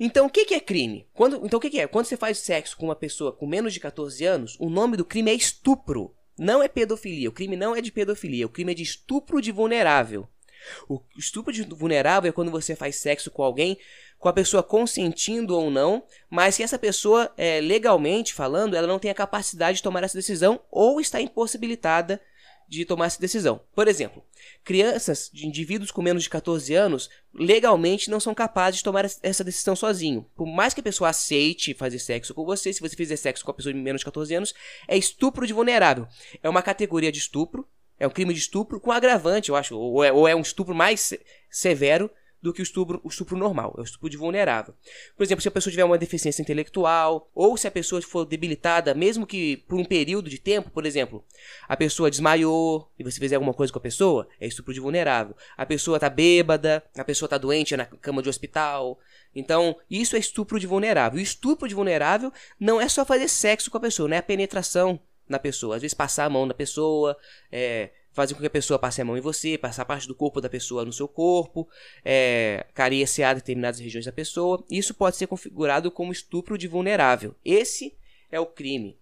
Então, 0.02 0.26
o 0.26 0.30
que, 0.30 0.44
que 0.44 0.54
é 0.54 0.60
crime? 0.60 1.08
Quando, 1.14 1.46
então, 1.46 1.60
o 1.60 1.62
que, 1.62 1.70
que 1.70 1.80
é? 1.80 1.88
Quando 1.88 2.08
você 2.08 2.18
faz 2.18 2.40
sexo 2.40 2.76
com 2.76 2.88
uma 2.88 2.96
pessoa 2.96 3.32
com 3.32 3.48
menos 3.48 3.74
de 3.74 3.80
14 3.80 4.26
anos, 4.26 4.58
o 4.60 4.70
nome 4.70 4.98
do 4.98 5.06
crime 5.06 5.32
é 5.32 5.34
estupro. 5.34 6.14
Não 6.38 6.62
é 6.62 6.68
pedofilia. 6.68 7.30
O 7.30 7.32
crime 7.32 7.56
não 7.56 7.74
é 7.74 7.82
de 7.82 7.90
pedofilia. 7.92 8.46
O 8.46 8.50
crime 8.50 8.74
é 8.74 8.76
de 8.76 8.84
estupro 8.84 9.42
de 9.42 9.52
vulnerável. 9.52 10.28
O 10.88 11.02
estupro 11.18 11.52
de 11.52 11.64
vulnerável 11.64 12.30
é 12.30 12.32
quando 12.32 12.52
você 12.52 12.76
faz 12.76 12.98
sexo 12.98 13.32
com 13.32 13.44
alguém, 13.44 13.78
com 14.20 14.30
a 14.30 14.34
pessoa 14.34 14.62
consentindo 14.62 15.58
ou 15.58 15.72
não, 15.72 16.04
mas 16.30 16.58
que 16.58 16.64
essa 16.64 16.78
pessoa, 16.78 17.32
é, 17.36 17.60
legalmente 17.60 18.34
falando, 18.34 18.76
ela 18.76 18.88
não 18.88 19.00
tem 19.00 19.10
a 19.10 19.16
capacidade 19.16 19.78
de 19.78 19.84
tomar 19.84 20.04
essa 20.04 20.18
decisão 20.18 20.62
ou 20.70 21.02
está 21.02 21.20
impossibilitada 21.20 22.22
de 22.72 22.86
tomar 22.86 23.08
essa 23.08 23.20
decisão. 23.20 23.60
Por 23.76 23.90
exemplo, 23.90 24.24
crianças 24.64 25.30
de 25.34 25.46
indivíduos 25.46 25.92
com 25.92 26.02
menos 26.02 26.24
de 26.24 26.30
14 26.30 26.74
anos 26.74 27.10
legalmente 27.34 28.10
não 28.10 28.18
são 28.18 28.34
capazes 28.34 28.78
de 28.78 28.84
tomar 28.86 29.04
essa 29.04 29.44
decisão 29.44 29.76
sozinho. 29.76 30.26
Por 30.38 30.48
mais 30.48 30.74
que 30.74 30.80
a 30.80 30.84
pessoa 30.84 31.10
aceite 31.10 31.74
fazer 31.74 32.00
sexo 32.00 32.34
com 32.34 32.46
você, 32.46 32.72
se 32.72 32.80
você 32.80 32.96
fizer 32.96 33.18
sexo 33.18 33.44
com 33.44 33.52
a 33.52 33.54
pessoa 33.54 33.74
de 33.74 33.80
menos 33.80 34.00
de 34.00 34.06
14 34.06 34.34
anos, 34.34 34.54
é 34.88 34.96
estupro 34.98 35.46
de 35.46 35.52
vulnerável. 35.52 36.08
É 36.42 36.48
uma 36.48 36.62
categoria 36.62 37.12
de 37.12 37.20
estupro, 37.20 37.68
é 38.02 38.08
um 38.08 38.10
crime 38.10 38.34
de 38.34 38.40
estupro 38.40 38.80
com 38.80 38.92
agravante, 38.92 39.50
eu 39.50 39.56
acho, 39.56 39.78
ou 39.78 40.04
é, 40.04 40.12
ou 40.12 40.28
é 40.28 40.36
um 40.36 40.42
estupro 40.42 40.74
mais 40.74 41.14
severo 41.52 42.10
do 42.42 42.52
que 42.52 42.60
o 42.60 42.64
estupro, 42.64 43.00
o 43.04 43.10
estupro 43.10 43.38
normal, 43.38 43.76
é 43.78 43.82
o 43.82 43.84
estupro 43.84 44.10
de 44.10 44.18
vulnerável. 44.18 44.74
Por 45.16 45.24
exemplo, 45.24 45.44
se 45.44 45.48
a 45.48 45.52
pessoa 45.52 45.70
tiver 45.70 45.84
uma 45.84 46.00
deficiência 46.00 46.42
intelectual, 46.42 47.30
ou 47.36 47.56
se 47.56 47.68
a 47.68 47.72
pessoa 47.72 48.02
for 48.02 48.26
debilitada, 48.26 48.96
mesmo 48.96 49.28
que 49.28 49.58
por 49.68 49.80
um 49.80 49.86
período 49.86 50.32
de 50.32 50.40
tempo, 50.40 50.72
por 50.72 50.84
exemplo, 50.88 51.24
a 51.68 51.78
pessoa 51.78 52.10
desmaiou 52.10 52.92
e 52.98 53.04
você 53.04 53.20
fizer 53.20 53.36
alguma 53.36 53.54
coisa 53.54 53.72
com 53.72 53.78
a 53.78 53.84
pessoa, 53.84 54.28
é 54.40 54.48
estupro 54.48 54.74
de 54.74 54.80
vulnerável. 54.80 55.36
A 55.56 55.64
pessoa 55.64 56.00
tá 56.00 56.10
bêbada, 56.10 56.84
a 56.98 57.04
pessoa 57.04 57.30
tá 57.30 57.38
doente, 57.38 57.76
é 57.76 57.78
na 57.78 57.86
cama 57.86 58.24
de 58.24 58.30
hospital. 58.30 58.98
Então, 59.36 59.78
isso 59.88 60.16
é 60.16 60.20
estupro 60.20 60.60
de 60.60 60.66
vulnerável. 60.66 61.20
E 61.20 61.24
estupro 61.24 61.68
de 61.68 61.76
vulnerável 61.76 62.34
não 62.60 62.82
é 62.82 62.90
só 62.90 63.06
fazer 63.06 63.28
sexo 63.28 63.70
com 63.70 63.78
a 63.78 63.82
pessoa, 63.82 64.10
não 64.10 64.16
é 64.16 64.20
a 64.20 64.24
penetração 64.24 65.00
na 65.32 65.40
pessoa. 65.40 65.76
Às 65.76 65.82
vezes 65.82 65.96
passar 65.96 66.26
a 66.26 66.30
mão 66.30 66.46
na 66.46 66.54
pessoa, 66.54 67.18
é, 67.52 67.90
fazer 68.12 68.34
com 68.34 68.42
que 68.42 68.48
a 68.48 68.52
pessoa 68.52 68.78
passe 68.78 69.02
a 69.02 69.06
mão 69.06 69.18
em 69.18 69.22
você, 69.22 69.58
passar 69.58 69.86
parte 69.86 70.08
do 70.08 70.14
corpo 70.14 70.42
da 70.42 70.50
pessoa 70.50 70.86
no 70.86 70.94
seu 70.94 71.08
corpo, 71.08 71.68
é, 72.04 72.66
cariciar 72.74 73.36
determinadas 73.36 73.80
regiões 73.80 74.06
da 74.06 74.12
pessoa. 74.12 74.64
Isso 74.70 74.94
pode 74.94 75.16
ser 75.16 75.28
configurado 75.28 75.90
como 75.90 76.12
estupro 76.12 76.58
de 76.58 76.68
vulnerável. 76.68 77.36
Esse 77.44 77.96
é 78.32 78.40
o 78.40 78.46
crime. 78.46 79.00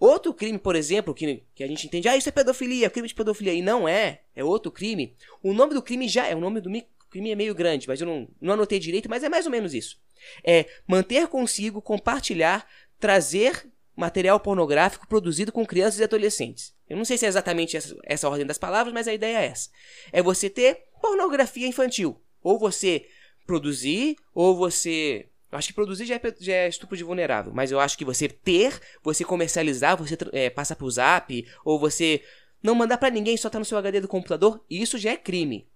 Outro 0.00 0.34
crime, 0.34 0.58
por 0.58 0.74
exemplo, 0.74 1.14
que, 1.14 1.44
que 1.54 1.62
a 1.62 1.66
gente 1.66 1.86
entende, 1.86 2.08
ah, 2.08 2.16
isso 2.16 2.28
é 2.28 2.32
pedofilia, 2.32 2.90
crime 2.90 3.06
de 3.06 3.14
pedofilia, 3.14 3.52
e 3.52 3.62
não 3.62 3.88
é, 3.88 4.22
é 4.34 4.42
outro 4.42 4.72
crime. 4.72 5.14
O 5.42 5.52
nome 5.52 5.74
do 5.74 5.82
crime 5.82 6.08
já 6.08 6.26
é, 6.26 6.34
o 6.34 6.40
nome 6.40 6.60
do 6.60 6.70
crime 7.08 7.30
é 7.30 7.36
meio 7.36 7.54
grande, 7.54 7.86
mas 7.86 8.00
eu 8.00 8.06
não, 8.06 8.28
não 8.40 8.54
anotei 8.54 8.80
direito, 8.80 9.08
mas 9.08 9.22
é 9.22 9.28
mais 9.28 9.46
ou 9.46 9.52
menos 9.52 9.74
isso. 9.74 10.00
É 10.42 10.66
manter 10.88 11.28
consigo, 11.28 11.80
compartilhar, 11.80 12.68
trazer 12.98 13.70
material 13.96 14.38
pornográfico 14.38 15.08
produzido 15.08 15.50
com 15.50 15.64
crianças 15.64 15.98
e 15.98 16.04
adolescentes. 16.04 16.74
Eu 16.88 16.96
não 16.96 17.04
sei 17.04 17.16
se 17.16 17.24
é 17.24 17.28
exatamente 17.28 17.76
essa, 17.76 17.96
essa 18.04 18.28
ordem 18.28 18.46
das 18.46 18.58
palavras, 18.58 18.92
mas 18.92 19.08
a 19.08 19.14
ideia 19.14 19.38
é 19.38 19.46
essa. 19.46 19.70
É 20.12 20.22
você 20.22 20.50
ter 20.50 20.84
pornografia 21.00 21.66
infantil. 21.66 22.20
Ou 22.42 22.58
você 22.58 23.06
produzir, 23.46 24.16
ou 24.34 24.56
você. 24.56 25.28
Eu 25.50 25.58
acho 25.58 25.68
que 25.68 25.74
produzir 25.74 26.04
já 26.04 26.16
é, 26.16 26.20
já 26.38 26.52
é 26.52 26.68
estupro 26.68 26.96
de 26.96 27.04
vulnerável, 27.04 27.52
mas 27.54 27.72
eu 27.72 27.80
acho 27.80 27.96
que 27.96 28.04
você 28.04 28.28
ter, 28.28 28.78
você 29.02 29.24
comercializar, 29.24 29.96
você 29.96 30.16
é, 30.32 30.50
passar 30.50 30.76
pro 30.76 30.90
zap, 30.90 31.46
ou 31.64 31.78
você 31.78 32.22
não 32.62 32.74
mandar 32.74 32.98
para 32.98 33.10
ninguém, 33.10 33.36
só 33.36 33.48
tá 33.48 33.58
no 33.58 33.64
seu 33.64 33.78
HD 33.78 34.00
do 34.00 34.08
computador, 34.08 34.64
isso 34.68 34.98
já 34.98 35.12
é 35.12 35.16
crime. 35.16 35.68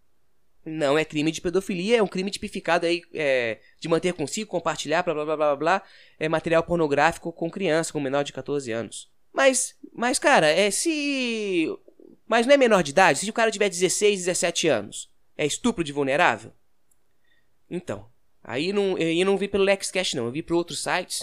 Não 0.65 0.99
é 0.99 1.05
crime 1.05 1.33
de 1.33 1.41
pedofilia, 1.41 1.97
é 1.97 2.03
um 2.03 2.07
crime 2.07 2.31
tipificado 2.31 2.85
aí 2.85 3.03
é, 3.15 3.59
de 3.79 3.89
manter 3.89 4.13
consigo, 4.13 4.51
compartilhar, 4.51 5.03
blá 5.03 5.15
blá 5.15 5.25
blá 5.25 5.37
blá 5.37 5.57
blá, 5.57 5.83
é 6.19 6.29
material 6.29 6.63
pornográfico 6.63 7.33
com 7.33 7.51
criança, 7.51 7.93
com 7.93 8.01
menor 8.01 8.23
de 8.23 8.33
14 8.33 8.71
anos. 8.71 9.11
Mas, 9.33 9.75
mas 9.93 10.19
cara, 10.19 10.49
é 10.49 10.71
se. 10.71 11.67
Mas 12.27 12.47
não 12.47 12.55
é 12.55 12.57
menor 12.57 12.83
de 12.83 12.91
idade? 12.91 13.19
Se 13.19 13.31
o 13.31 13.33
cara 13.33 13.51
tiver 13.51 13.69
16, 13.69 14.21
17 14.27 14.69
anos, 14.69 15.11
é 15.37 15.47
estupro 15.47 15.83
de 15.83 15.93
vulnerável? 15.93 16.53
Então, 17.69 18.07
aí 18.43 18.73
não, 18.73 18.99
eu 18.99 19.25
não 19.25 19.39
vi 19.39 19.49
pelo 19.49 19.65
LexCast, 19.65 20.17
não, 20.17 20.27
eu 20.27 20.33
vi 20.33 20.43
por 20.43 20.55
outros 20.55 20.83
sites. 20.83 21.23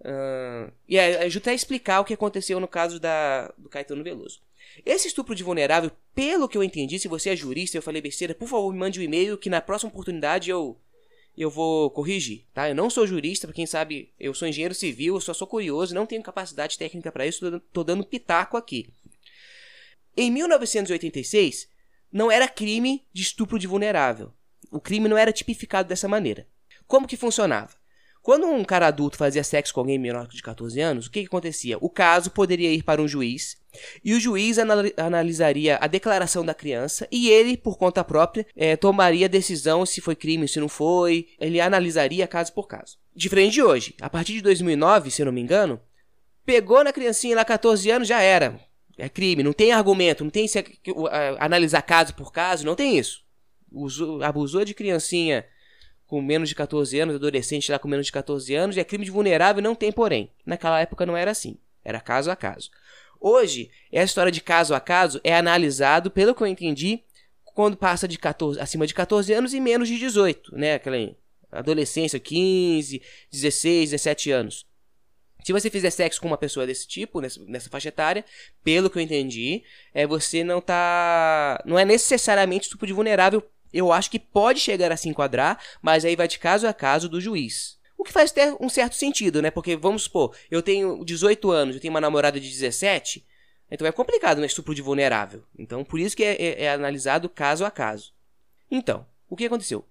Uh, 0.00 0.72
e 0.88 0.98
ajuda 0.98 1.52
a 1.52 1.54
explicar 1.54 2.00
o 2.00 2.04
que 2.04 2.14
aconteceu 2.14 2.58
no 2.58 2.66
caso 2.66 2.98
da, 2.98 3.52
do 3.56 3.68
Caetano 3.68 4.02
Veloso. 4.02 4.40
Esse 4.84 5.08
estupro 5.08 5.34
de 5.34 5.42
vulnerável, 5.42 5.90
pelo 6.14 6.48
que 6.48 6.56
eu 6.56 6.62
entendi, 6.62 6.98
se 6.98 7.08
você 7.08 7.30
é 7.30 7.36
jurista 7.36 7.76
eu 7.76 7.82
falei 7.82 8.00
besteira, 8.00 8.34
por 8.34 8.48
favor, 8.48 8.72
me 8.72 8.78
mande 8.78 9.00
um 9.00 9.02
e-mail 9.02 9.38
que 9.38 9.50
na 9.50 9.60
próxima 9.60 9.90
oportunidade 9.90 10.50
eu 10.50 10.78
eu 11.36 11.48
vou 11.48 11.90
corrigir, 11.90 12.44
tá? 12.52 12.68
Eu 12.68 12.74
não 12.74 12.90
sou 12.90 13.06
jurista, 13.06 13.46
para 13.46 13.54
quem 13.54 13.64
sabe, 13.64 14.12
eu 14.20 14.34
sou 14.34 14.46
engenheiro 14.46 14.74
civil, 14.74 15.14
eu 15.14 15.20
só 15.20 15.32
sou 15.32 15.46
curioso, 15.46 15.94
não 15.94 16.04
tenho 16.04 16.22
capacidade 16.22 16.76
técnica 16.76 17.10
para 17.10 17.26
isso, 17.26 17.58
tô 17.72 17.82
dando 17.82 18.04
pitaco 18.04 18.56
aqui. 18.56 18.90
Em 20.14 20.30
1986, 20.30 21.68
não 22.12 22.30
era 22.30 22.46
crime 22.46 23.06
de 23.14 23.22
estupro 23.22 23.58
de 23.58 23.66
vulnerável. 23.66 24.30
O 24.70 24.78
crime 24.78 25.08
não 25.08 25.16
era 25.16 25.32
tipificado 25.32 25.88
dessa 25.88 26.06
maneira. 26.06 26.46
Como 26.86 27.08
que 27.08 27.16
funcionava? 27.16 27.74
Quando 28.22 28.46
um 28.46 28.62
cara 28.62 28.86
adulto 28.86 29.16
fazia 29.16 29.42
sexo 29.42 29.74
com 29.74 29.80
alguém 29.80 29.98
menor 29.98 30.28
de 30.28 30.40
14 30.40 30.80
anos, 30.80 31.06
o 31.06 31.10
que, 31.10 31.22
que 31.22 31.26
acontecia? 31.26 31.76
O 31.80 31.90
caso 31.90 32.30
poderia 32.30 32.72
ir 32.72 32.84
para 32.84 33.02
um 33.02 33.08
juiz 33.08 33.60
e 34.04 34.14
o 34.14 34.20
juiz 34.20 34.58
analisaria 34.96 35.76
a 35.80 35.88
declaração 35.88 36.44
da 36.44 36.54
criança 36.54 37.08
e 37.10 37.28
ele, 37.28 37.56
por 37.56 37.76
conta 37.76 38.04
própria, 38.04 38.46
é, 38.56 38.76
tomaria 38.76 39.26
a 39.26 39.28
decisão 39.28 39.84
se 39.84 40.00
foi 40.00 40.14
crime, 40.14 40.46
se 40.46 40.60
não 40.60 40.68
foi. 40.68 41.28
Ele 41.40 41.60
analisaria 41.60 42.28
caso 42.28 42.52
por 42.52 42.68
caso. 42.68 42.96
Diferente 43.14 43.54
de 43.54 43.62
hoje. 43.62 43.94
A 44.00 44.08
partir 44.08 44.34
de 44.34 44.42
2009, 44.42 45.10
se 45.10 45.22
eu 45.22 45.26
não 45.26 45.32
me 45.32 45.40
engano, 45.40 45.80
pegou 46.44 46.84
na 46.84 46.92
criancinha 46.92 47.34
lá 47.34 47.44
14 47.44 47.90
anos, 47.90 48.06
já 48.06 48.20
era. 48.20 48.60
É 48.96 49.08
crime, 49.08 49.42
não 49.42 49.52
tem 49.52 49.72
argumento, 49.72 50.22
não 50.22 50.30
tem 50.30 50.46
se, 50.46 50.60
uh, 50.60 51.08
analisar 51.40 51.82
caso 51.82 52.14
por 52.14 52.32
caso, 52.32 52.64
não 52.64 52.76
tem 52.76 52.98
isso. 52.98 53.24
Usou, 53.72 54.22
abusou 54.22 54.64
de 54.64 54.74
criancinha 54.74 55.44
com 56.12 56.20
menos 56.20 56.50
de 56.50 56.54
14 56.54 57.00
anos, 57.00 57.14
adolescente 57.14 57.72
lá 57.72 57.78
com 57.78 57.88
menos 57.88 58.04
de 58.04 58.12
14 58.12 58.54
anos, 58.54 58.76
é 58.76 58.84
crime 58.84 59.02
de 59.02 59.10
vulnerável, 59.10 59.62
não 59.62 59.74
tem 59.74 59.90
porém. 59.90 60.30
Naquela 60.44 60.78
época 60.78 61.06
não 61.06 61.16
era 61.16 61.30
assim, 61.30 61.56
era 61.82 62.02
caso 62.02 62.30
a 62.30 62.36
caso. 62.36 62.70
Hoje, 63.18 63.70
essa 63.90 64.10
história 64.10 64.30
de 64.30 64.42
caso 64.42 64.74
a 64.74 64.80
caso 64.80 65.22
é 65.24 65.34
analisado, 65.34 66.10
pelo 66.10 66.34
que 66.34 66.42
eu 66.42 66.46
entendi, 66.46 67.02
quando 67.54 67.78
passa 67.78 68.06
de 68.06 68.18
14, 68.18 68.60
acima 68.60 68.86
de 68.86 68.92
14 68.92 69.32
anos 69.32 69.54
e 69.54 69.60
menos 69.60 69.88
de 69.88 69.98
18, 69.98 70.54
né? 70.54 70.74
Aquela 70.74 70.98
adolescência, 71.50 72.20
15, 72.20 73.00
16, 73.30 73.92
17 73.92 74.30
anos. 74.32 74.66
Se 75.42 75.50
você 75.50 75.70
fizer 75.70 75.88
sexo 75.88 76.20
com 76.20 76.26
uma 76.26 76.36
pessoa 76.36 76.66
desse 76.66 76.86
tipo, 76.86 77.22
nessa, 77.22 77.42
nessa 77.46 77.70
faixa 77.70 77.88
etária, 77.88 78.22
pelo 78.62 78.90
que 78.90 78.98
eu 78.98 79.02
entendi, 79.02 79.62
é 79.94 80.06
você 80.06 80.44
não 80.44 80.60
tá. 80.60 81.58
Não 81.64 81.78
é 81.78 81.86
necessariamente 81.86 82.66
estupro 82.66 82.86
de 82.86 82.92
vulnerável 82.92 83.42
eu 83.72 83.92
acho 83.92 84.10
que 84.10 84.18
pode 84.18 84.60
chegar 84.60 84.92
a 84.92 84.96
se 84.96 85.08
enquadrar, 85.08 85.58
mas 85.80 86.04
aí 86.04 86.16
vai 86.16 86.28
de 86.28 86.38
caso 86.38 86.66
a 86.66 86.72
caso 86.72 87.08
do 87.08 87.20
juiz. 87.20 87.78
O 87.96 88.04
que 88.04 88.12
faz 88.12 88.32
ter 88.32 88.56
um 88.60 88.68
certo 88.68 88.96
sentido, 88.96 89.40
né? 89.40 89.50
Porque 89.50 89.76
vamos 89.76 90.04
supor, 90.04 90.36
eu 90.50 90.62
tenho 90.62 91.04
18 91.04 91.50
anos, 91.50 91.76
eu 91.76 91.80
tenho 91.80 91.94
uma 91.94 92.00
namorada 92.00 92.40
de 92.40 92.48
17, 92.48 93.24
então 93.70 93.86
é 93.86 93.92
complicado, 93.92 94.40
né? 94.40 94.46
Estupro 94.46 94.74
de 94.74 94.82
vulnerável. 94.82 95.44
Então, 95.58 95.84
por 95.84 95.98
isso 95.98 96.16
que 96.16 96.24
é, 96.24 96.34
é, 96.34 96.64
é 96.64 96.72
analisado 96.72 97.28
caso 97.28 97.64
a 97.64 97.70
caso. 97.70 98.12
Então, 98.70 99.06
o 99.28 99.36
que 99.36 99.46
aconteceu? 99.46 99.86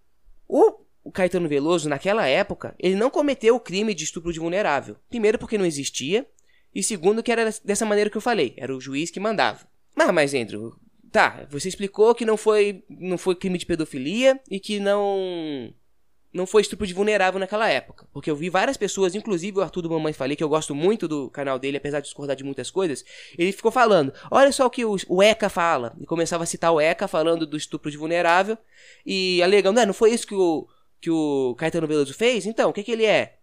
O, 0.47 0.81
o 1.03 1.11
Caetano 1.11 1.47
Veloso, 1.47 1.89
naquela 1.89 2.27
época, 2.27 2.75
ele 2.77 2.95
não 2.95 3.09
cometeu 3.09 3.55
o 3.55 3.59
crime 3.59 3.93
de 3.95 4.03
estupro 4.03 4.31
de 4.31 4.39
vulnerável. 4.39 4.97
Primeiro, 5.09 5.39
porque 5.39 5.57
não 5.57 5.65
existia, 5.65 6.27
e 6.75 6.83
segundo, 6.83 7.23
que 7.23 7.31
era 7.31 7.49
dessa 7.63 7.85
maneira 7.85 8.09
que 8.09 8.17
eu 8.17 8.21
falei, 8.21 8.53
era 8.57 8.75
o 8.75 8.79
juiz 8.79 9.09
que 9.09 9.19
mandava. 9.19 9.65
Mas, 9.95 10.11
mas 10.11 10.33
Andrew, 10.33 10.75
Tá, 11.11 11.45
você 11.49 11.67
explicou 11.67 12.15
que 12.15 12.23
não 12.23 12.37
foi, 12.37 12.83
não 12.89 13.17
foi 13.17 13.35
crime 13.35 13.57
de 13.57 13.65
pedofilia 13.65 14.39
e 14.49 14.59
que 14.59 14.79
não 14.79 15.73
não 16.33 16.45
foi 16.45 16.61
estupro 16.61 16.87
de 16.87 16.93
vulnerável 16.93 17.39
naquela 17.39 17.67
época. 17.67 18.07
Porque 18.13 18.31
eu 18.31 18.35
vi 18.35 18.49
várias 18.49 18.77
pessoas, 18.77 19.15
inclusive 19.15 19.59
o 19.59 19.61
Arthur 19.61 19.81
do 19.81 19.89
Mamãe 19.89 20.13
Falei, 20.13 20.35
que 20.35 20.43
eu 20.43 20.49
gosto 20.49 20.73
muito 20.73 21.07
do 21.07 21.29
canal 21.29 21.59
dele, 21.59 21.77
apesar 21.77 21.99
de 21.99 22.05
discordar 22.05 22.35
de 22.35 22.43
muitas 22.43 22.71
coisas, 22.71 23.03
ele 23.37 23.51
ficou 23.51 23.71
falando, 23.71 24.13
olha 24.29 24.51
só 24.51 24.65
o 24.65 24.69
que 24.69 24.85
o, 24.85 25.21
ECA 25.21 25.49
fala. 25.49 25.93
E 25.99 26.05
começava 26.05 26.43
a 26.43 26.47
citar 26.47 26.71
o 26.71 26.79
ECA 26.79 27.07
falando 27.07 27.45
do 27.45 27.57
estupro 27.57 27.91
de 27.91 27.97
vulnerável 27.97 28.57
e 29.05 29.41
alegando, 29.43 29.77
não, 29.77 29.87
não 29.87 29.93
foi 29.93 30.11
isso 30.11 30.25
que 30.25 30.35
o, 30.35 30.67
que 31.01 31.11
o 31.11 31.53
Caetano 31.57 31.87
Veloso 31.87 32.13
fez? 32.13 32.45
Então, 32.45 32.69
o 32.69 32.73
que, 32.73 32.83
que 32.83 32.91
ele 32.91 33.05
é? 33.05 33.40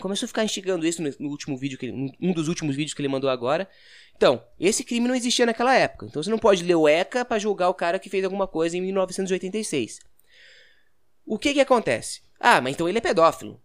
Começou 0.00 0.24
a 0.24 0.28
ficar 0.28 0.44
instigando 0.44 0.86
isso 0.86 1.02
no, 1.02 1.28
último 1.28 1.56
vídeo, 1.56 1.78
que 1.78 1.86
ele, 1.86 2.16
um 2.20 2.32
dos 2.32 2.48
últimos 2.48 2.74
vídeos 2.74 2.94
que 2.94 3.02
ele 3.02 3.08
mandou 3.08 3.28
agora. 3.28 3.68
Então, 4.16 4.42
esse 4.58 4.84
crime 4.84 5.06
não 5.06 5.14
existia 5.14 5.44
naquela 5.44 5.74
época. 5.74 6.06
Então 6.06 6.22
você 6.22 6.30
não 6.30 6.38
pode 6.38 6.64
ler 6.64 6.74
o 6.74 6.88
ECA 6.88 7.24
para 7.24 7.38
julgar 7.38 7.68
o 7.68 7.74
cara 7.74 7.98
que 7.98 8.08
fez 8.08 8.24
alguma 8.24 8.46
coisa 8.46 8.76
em 8.76 8.80
1986. 8.80 10.00
O 11.26 11.38
que 11.38 11.54
que 11.54 11.60
acontece? 11.60 12.22
Ah, 12.40 12.60
mas 12.60 12.74
então 12.74 12.88
ele 12.88 12.98
é 12.98 13.00
pedófilo. 13.00 13.60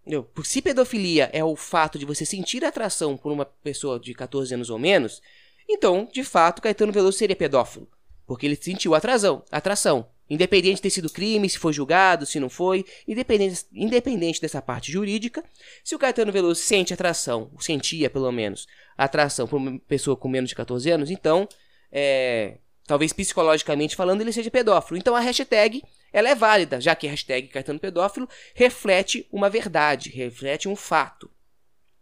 Entendeu? 0.00 0.28
Se 0.42 0.60
pedofilia 0.60 1.30
é 1.32 1.44
o 1.44 1.54
fato 1.54 1.98
de 1.98 2.04
você 2.04 2.24
sentir 2.24 2.64
atração 2.64 3.16
por 3.16 3.30
uma 3.30 3.44
pessoa 3.44 4.00
de 4.00 4.14
14 4.14 4.54
anos 4.54 4.70
ou 4.70 4.78
menos, 4.78 5.22
então, 5.68 6.08
de 6.12 6.24
fato, 6.24 6.60
Caetano 6.60 6.92
Veloso 6.92 7.16
seria 7.16 7.36
pedófilo. 7.36 7.88
Porque 8.26 8.46
ele 8.46 8.56
sentiu 8.56 8.94
atração. 8.94 9.44
atração. 9.50 10.08
Independente 10.32 10.76
de 10.76 10.82
ter 10.82 10.88
sido 10.88 11.10
crime, 11.10 11.46
se 11.46 11.58
foi 11.58 11.74
julgado, 11.74 12.24
se 12.24 12.40
não 12.40 12.48
foi, 12.48 12.86
independente, 13.06 13.66
independente 13.70 14.40
dessa 14.40 14.62
parte 14.62 14.90
jurídica, 14.90 15.44
se 15.84 15.94
o 15.94 15.98
Caetano 15.98 16.32
Veloso 16.32 16.58
sente 16.62 16.94
atração, 16.94 17.50
sentia 17.60 18.08
pelo 18.08 18.32
menos, 18.32 18.66
atração 18.96 19.46
por 19.46 19.58
uma 19.58 19.78
pessoa 19.80 20.16
com 20.16 20.28
menos 20.28 20.48
de 20.48 20.56
14 20.56 20.90
anos, 20.90 21.10
então, 21.10 21.46
é, 21.92 22.56
talvez 22.86 23.12
psicologicamente 23.12 23.94
falando, 23.94 24.22
ele 24.22 24.32
seja 24.32 24.50
pedófilo. 24.50 24.96
Então 24.96 25.14
a 25.14 25.20
hashtag 25.20 25.82
ela 26.10 26.30
é 26.30 26.34
válida, 26.34 26.80
já 26.80 26.94
que 26.94 27.06
a 27.06 27.10
hashtag 27.10 27.48
Caetano 27.48 27.78
Pedófilo 27.78 28.26
reflete 28.54 29.28
uma 29.30 29.50
verdade, 29.50 30.08
reflete 30.08 30.66
um 30.66 30.74
fato. 30.74 31.30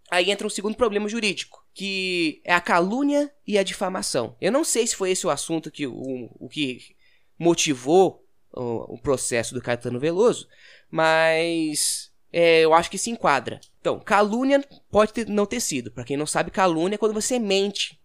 Aí 0.09 0.31
entra 0.31 0.47
um 0.47 0.51
segundo 0.51 0.77
problema 0.77 1.09
jurídico, 1.09 1.65
que 1.75 2.41
é 2.45 2.55
a 2.55 2.61
calúnia 2.61 3.29
e 3.45 3.59
a 3.59 3.65
difamação. 3.65 4.37
Eu 4.41 4.53
não 4.53 4.63
sei 4.63 4.87
se 4.87 4.95
foi 4.95 5.11
esse 5.11 5.27
o 5.27 5.31
assunto 5.31 5.69
que 5.69 5.85
o, 5.85 6.31
o 6.39 6.49
que 6.49 6.95
motivou 7.41 8.23
o, 8.53 8.95
o 8.95 8.99
processo 8.99 9.55
do 9.55 9.63
Caetano 9.63 9.99
Veloso, 9.99 10.47
mas 10.91 12.13
é, 12.31 12.61
eu 12.61 12.75
acho 12.75 12.91
que 12.91 12.99
se 12.99 13.11
enquadra. 13.11 13.59
Então, 13.81 13.99
calúnia 13.99 14.63
pode 14.91 15.15
ter, 15.15 15.27
não 15.27 15.47
ter 15.47 15.61
sido. 15.61 15.91
Para 15.91 16.05
quem 16.05 16.19
não 16.19 16.27
sabe, 16.27 16.51
calúnia 16.51 16.97
é 16.97 16.99
quando 16.99 17.15
você 17.15 17.39
mente. 17.39 17.99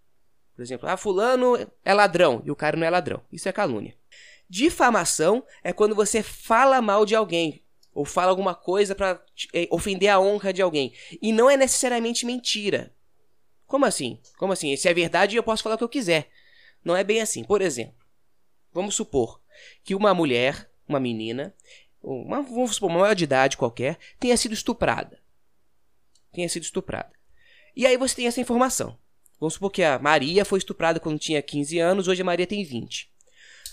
Por 0.55 0.61
exemplo, 0.61 0.87
ah, 0.87 0.95
fulano 0.95 1.57
é 1.83 1.93
ladrão 1.93 2.41
e 2.45 2.49
o 2.49 2.55
cara 2.55 2.77
não 2.77 2.87
é 2.87 2.89
ladrão. 2.89 3.21
Isso 3.29 3.49
é 3.49 3.51
calúnia. 3.51 3.93
Difamação 4.49 5.43
é 5.61 5.73
quando 5.73 5.93
você 5.93 6.23
fala 6.23 6.81
mal 6.81 7.05
de 7.05 7.13
alguém 7.13 7.61
ou 7.93 8.05
fala 8.05 8.29
alguma 8.29 8.55
coisa 8.55 8.95
para 8.95 9.21
é, 9.53 9.67
ofender 9.69 10.09
a 10.09 10.19
honra 10.19 10.53
de 10.53 10.61
alguém. 10.61 10.93
E 11.21 11.33
não 11.33 11.49
é 11.49 11.57
necessariamente 11.57 12.25
mentira. 12.25 12.93
Como 13.65 13.85
assim? 13.85 14.21
Como 14.37 14.53
assim? 14.53 14.73
Se 14.77 14.87
é 14.87 14.93
verdade, 14.93 15.35
eu 15.35 15.43
posso 15.43 15.63
falar 15.63 15.75
o 15.75 15.77
que 15.77 15.83
eu 15.83 15.89
quiser. 15.89 16.29
Não 16.83 16.95
é 16.95 17.03
bem 17.03 17.19
assim. 17.19 17.43
Por 17.43 17.61
exemplo, 17.61 18.04
Vamos 18.75 18.93
supor 18.93 19.39
que 19.85 19.95
uma 19.95 20.13
mulher, 20.13 20.69
uma 20.85 20.99
menina, 20.99 21.55
uma, 22.03 22.41
vamos 22.41 22.75
supor, 22.75 22.89
uma 22.89 22.99
maior 22.99 23.15
de 23.15 23.23
idade 23.23 23.55
qualquer, 23.55 23.97
tenha 24.19 24.35
sido 24.35 24.53
estuprada. 24.53 25.17
Tenha 26.33 26.49
sido 26.49 26.63
estuprada. 26.63 27.13
E 27.73 27.87
aí 27.87 27.95
você 27.95 28.17
tem 28.17 28.27
essa 28.27 28.41
informação. 28.41 28.97
Vamos 29.39 29.53
supor 29.53 29.71
que 29.71 29.81
a 29.81 29.97
Maria 29.97 30.43
foi 30.43 30.59
estuprada 30.59 30.99
quando 30.99 31.17
tinha 31.17 31.41
15 31.41 31.79
anos, 31.79 32.09
hoje 32.09 32.21
a 32.21 32.25
Maria 32.25 32.45
tem 32.45 32.65
20. 32.65 33.09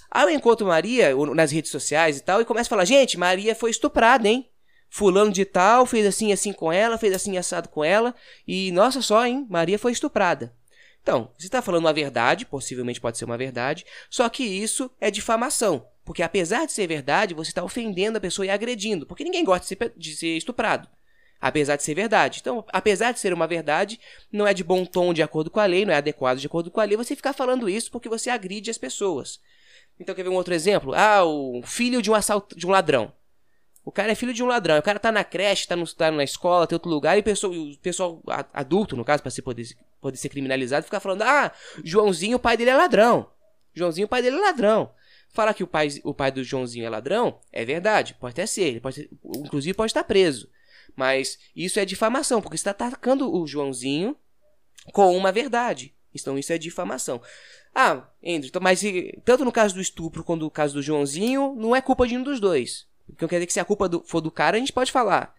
Aí 0.08 0.22
eu 0.22 0.30
encontro 0.30 0.68
Maria 0.68 1.16
nas 1.34 1.50
redes 1.50 1.72
sociais 1.72 2.18
e 2.18 2.20
tal 2.20 2.40
e 2.40 2.44
começo 2.44 2.68
a 2.68 2.70
falar: 2.70 2.84
gente, 2.84 3.18
Maria 3.18 3.56
foi 3.56 3.72
estuprada, 3.72 4.28
hein? 4.28 4.48
Fulano 4.88 5.32
de 5.32 5.44
tal 5.44 5.84
fez 5.84 6.06
assim 6.06 6.32
assim 6.32 6.52
com 6.52 6.72
ela, 6.72 6.96
fez 6.96 7.12
assim 7.12 7.36
assado 7.36 7.68
com 7.68 7.82
ela, 7.82 8.14
e 8.46 8.70
nossa 8.70 9.02
só, 9.02 9.26
hein? 9.26 9.48
Maria 9.50 9.80
foi 9.80 9.90
estuprada. 9.90 10.54
Então, 11.02 11.30
você 11.36 11.46
está 11.46 11.60
falando 11.60 11.84
uma 11.84 11.92
verdade, 11.92 12.46
possivelmente 12.46 13.00
pode 13.00 13.18
ser 13.18 13.24
uma 13.24 13.36
verdade, 13.36 13.84
só 14.08 14.28
que 14.28 14.44
isso 14.44 14.90
é 15.00 15.10
difamação. 15.10 15.86
Porque 16.04 16.22
apesar 16.22 16.66
de 16.66 16.72
ser 16.72 16.86
verdade, 16.86 17.34
você 17.34 17.50
está 17.50 17.62
ofendendo 17.62 18.18
a 18.18 18.20
pessoa 18.20 18.46
e 18.46 18.50
agredindo. 18.50 19.06
Porque 19.06 19.24
ninguém 19.24 19.44
gosta 19.44 19.62
de 19.62 19.68
ser, 19.68 19.92
de 19.96 20.16
ser 20.16 20.36
estuprado. 20.36 20.88
Apesar 21.40 21.74
de 21.74 21.82
ser 21.82 21.94
verdade. 21.94 22.38
Então, 22.40 22.64
apesar 22.68 23.12
de 23.12 23.18
ser 23.18 23.32
uma 23.32 23.48
verdade, 23.48 23.98
não 24.30 24.46
é 24.46 24.54
de 24.54 24.62
bom 24.62 24.84
tom 24.84 25.12
de 25.12 25.22
acordo 25.22 25.50
com 25.50 25.58
a 25.58 25.66
lei, 25.66 25.84
não 25.84 25.92
é 25.92 25.96
adequado 25.96 26.38
de 26.38 26.46
acordo 26.46 26.70
com 26.70 26.80
a 26.80 26.84
lei 26.84 26.96
você 26.96 27.16
ficar 27.16 27.32
falando 27.32 27.68
isso 27.68 27.90
porque 27.90 28.08
você 28.08 28.30
agride 28.30 28.70
as 28.70 28.78
pessoas. 28.78 29.40
Então, 29.98 30.14
quer 30.14 30.22
ver 30.22 30.28
um 30.28 30.34
outro 30.34 30.54
exemplo? 30.54 30.94
Ah, 30.94 31.24
o 31.24 31.62
filho 31.64 32.00
de 32.00 32.10
um 32.10 32.14
assalto, 32.14 32.56
de 32.56 32.66
um 32.66 32.70
ladrão. 32.70 33.12
O 33.84 33.90
cara 33.90 34.12
é 34.12 34.14
filho 34.14 34.32
de 34.32 34.42
um 34.42 34.46
ladrão. 34.46 34.78
O 34.78 34.82
cara 34.82 35.00
tá 35.00 35.10
na 35.10 35.24
creche, 35.24 35.66
tá, 35.66 35.74
no, 35.74 35.86
tá 35.92 36.10
na 36.12 36.22
escola, 36.22 36.66
tem 36.66 36.76
outro 36.76 36.90
lugar, 36.90 37.16
e 37.16 37.20
o 37.20 37.24
pessoal, 37.24 37.52
o 37.52 37.78
pessoal 37.78 38.22
adulto, 38.52 38.96
no 38.96 39.04
caso, 39.04 39.22
para 39.22 39.30
ser 39.30 39.42
poder, 39.42 39.66
poder 40.02 40.18
ser 40.18 40.28
criminalizado, 40.28 40.84
fica 40.84 41.00
falando: 41.00 41.22
ah, 41.22 41.50
Joãozinho, 41.82 42.36
o 42.36 42.40
pai 42.40 42.56
dele 42.56 42.70
é 42.70 42.76
ladrão. 42.76 43.30
Joãozinho, 43.72 44.04
o 44.04 44.08
pai 44.08 44.20
dele 44.20 44.36
é 44.36 44.40
ladrão. 44.40 44.92
Falar 45.30 45.54
que 45.54 45.64
o 45.64 45.66
pai, 45.66 45.88
o 46.04 46.12
pai 46.12 46.30
do 46.30 46.44
Joãozinho 46.44 46.84
é 46.84 46.90
ladrão 46.90 47.40
é 47.50 47.64
verdade, 47.64 48.14
pode 48.20 48.32
até 48.32 48.44
ser, 48.44 48.64
ele 48.64 48.80
pode 48.80 48.96
ser, 48.96 49.10
inclusive 49.24 49.72
pode 49.72 49.88
estar 49.90 50.04
preso. 50.04 50.50
Mas 50.94 51.38
isso 51.56 51.80
é 51.80 51.86
difamação, 51.86 52.42
porque 52.42 52.58
você 52.58 52.68
está 52.68 52.86
atacando 52.86 53.34
o 53.34 53.46
Joãozinho 53.46 54.14
com 54.92 55.16
uma 55.16 55.32
verdade. 55.32 55.94
Então 56.14 56.38
isso 56.38 56.52
é 56.52 56.58
difamação. 56.58 57.22
Ah, 57.74 58.06
Andrew, 58.22 58.48
então, 58.48 58.60
mas 58.60 58.82
tanto 59.24 59.44
no 59.44 59.52
caso 59.52 59.74
do 59.74 59.80
estupro 59.80 60.22
quanto 60.22 60.42
no 60.42 60.50
caso 60.50 60.74
do 60.74 60.82
Joãozinho, 60.82 61.54
não 61.56 61.74
é 61.74 61.80
culpa 61.80 62.06
de 62.06 62.18
um 62.18 62.22
dos 62.22 62.38
dois. 62.38 62.86
Então 63.08 63.26
quer 63.26 63.36
dizer 63.36 63.46
que 63.46 63.52
se 63.54 63.60
a 63.60 63.64
culpa 63.64 63.88
do, 63.88 64.02
for 64.02 64.20
do 64.20 64.30
cara, 64.30 64.58
a 64.58 64.60
gente 64.60 64.72
pode 64.72 64.92
falar. 64.92 65.34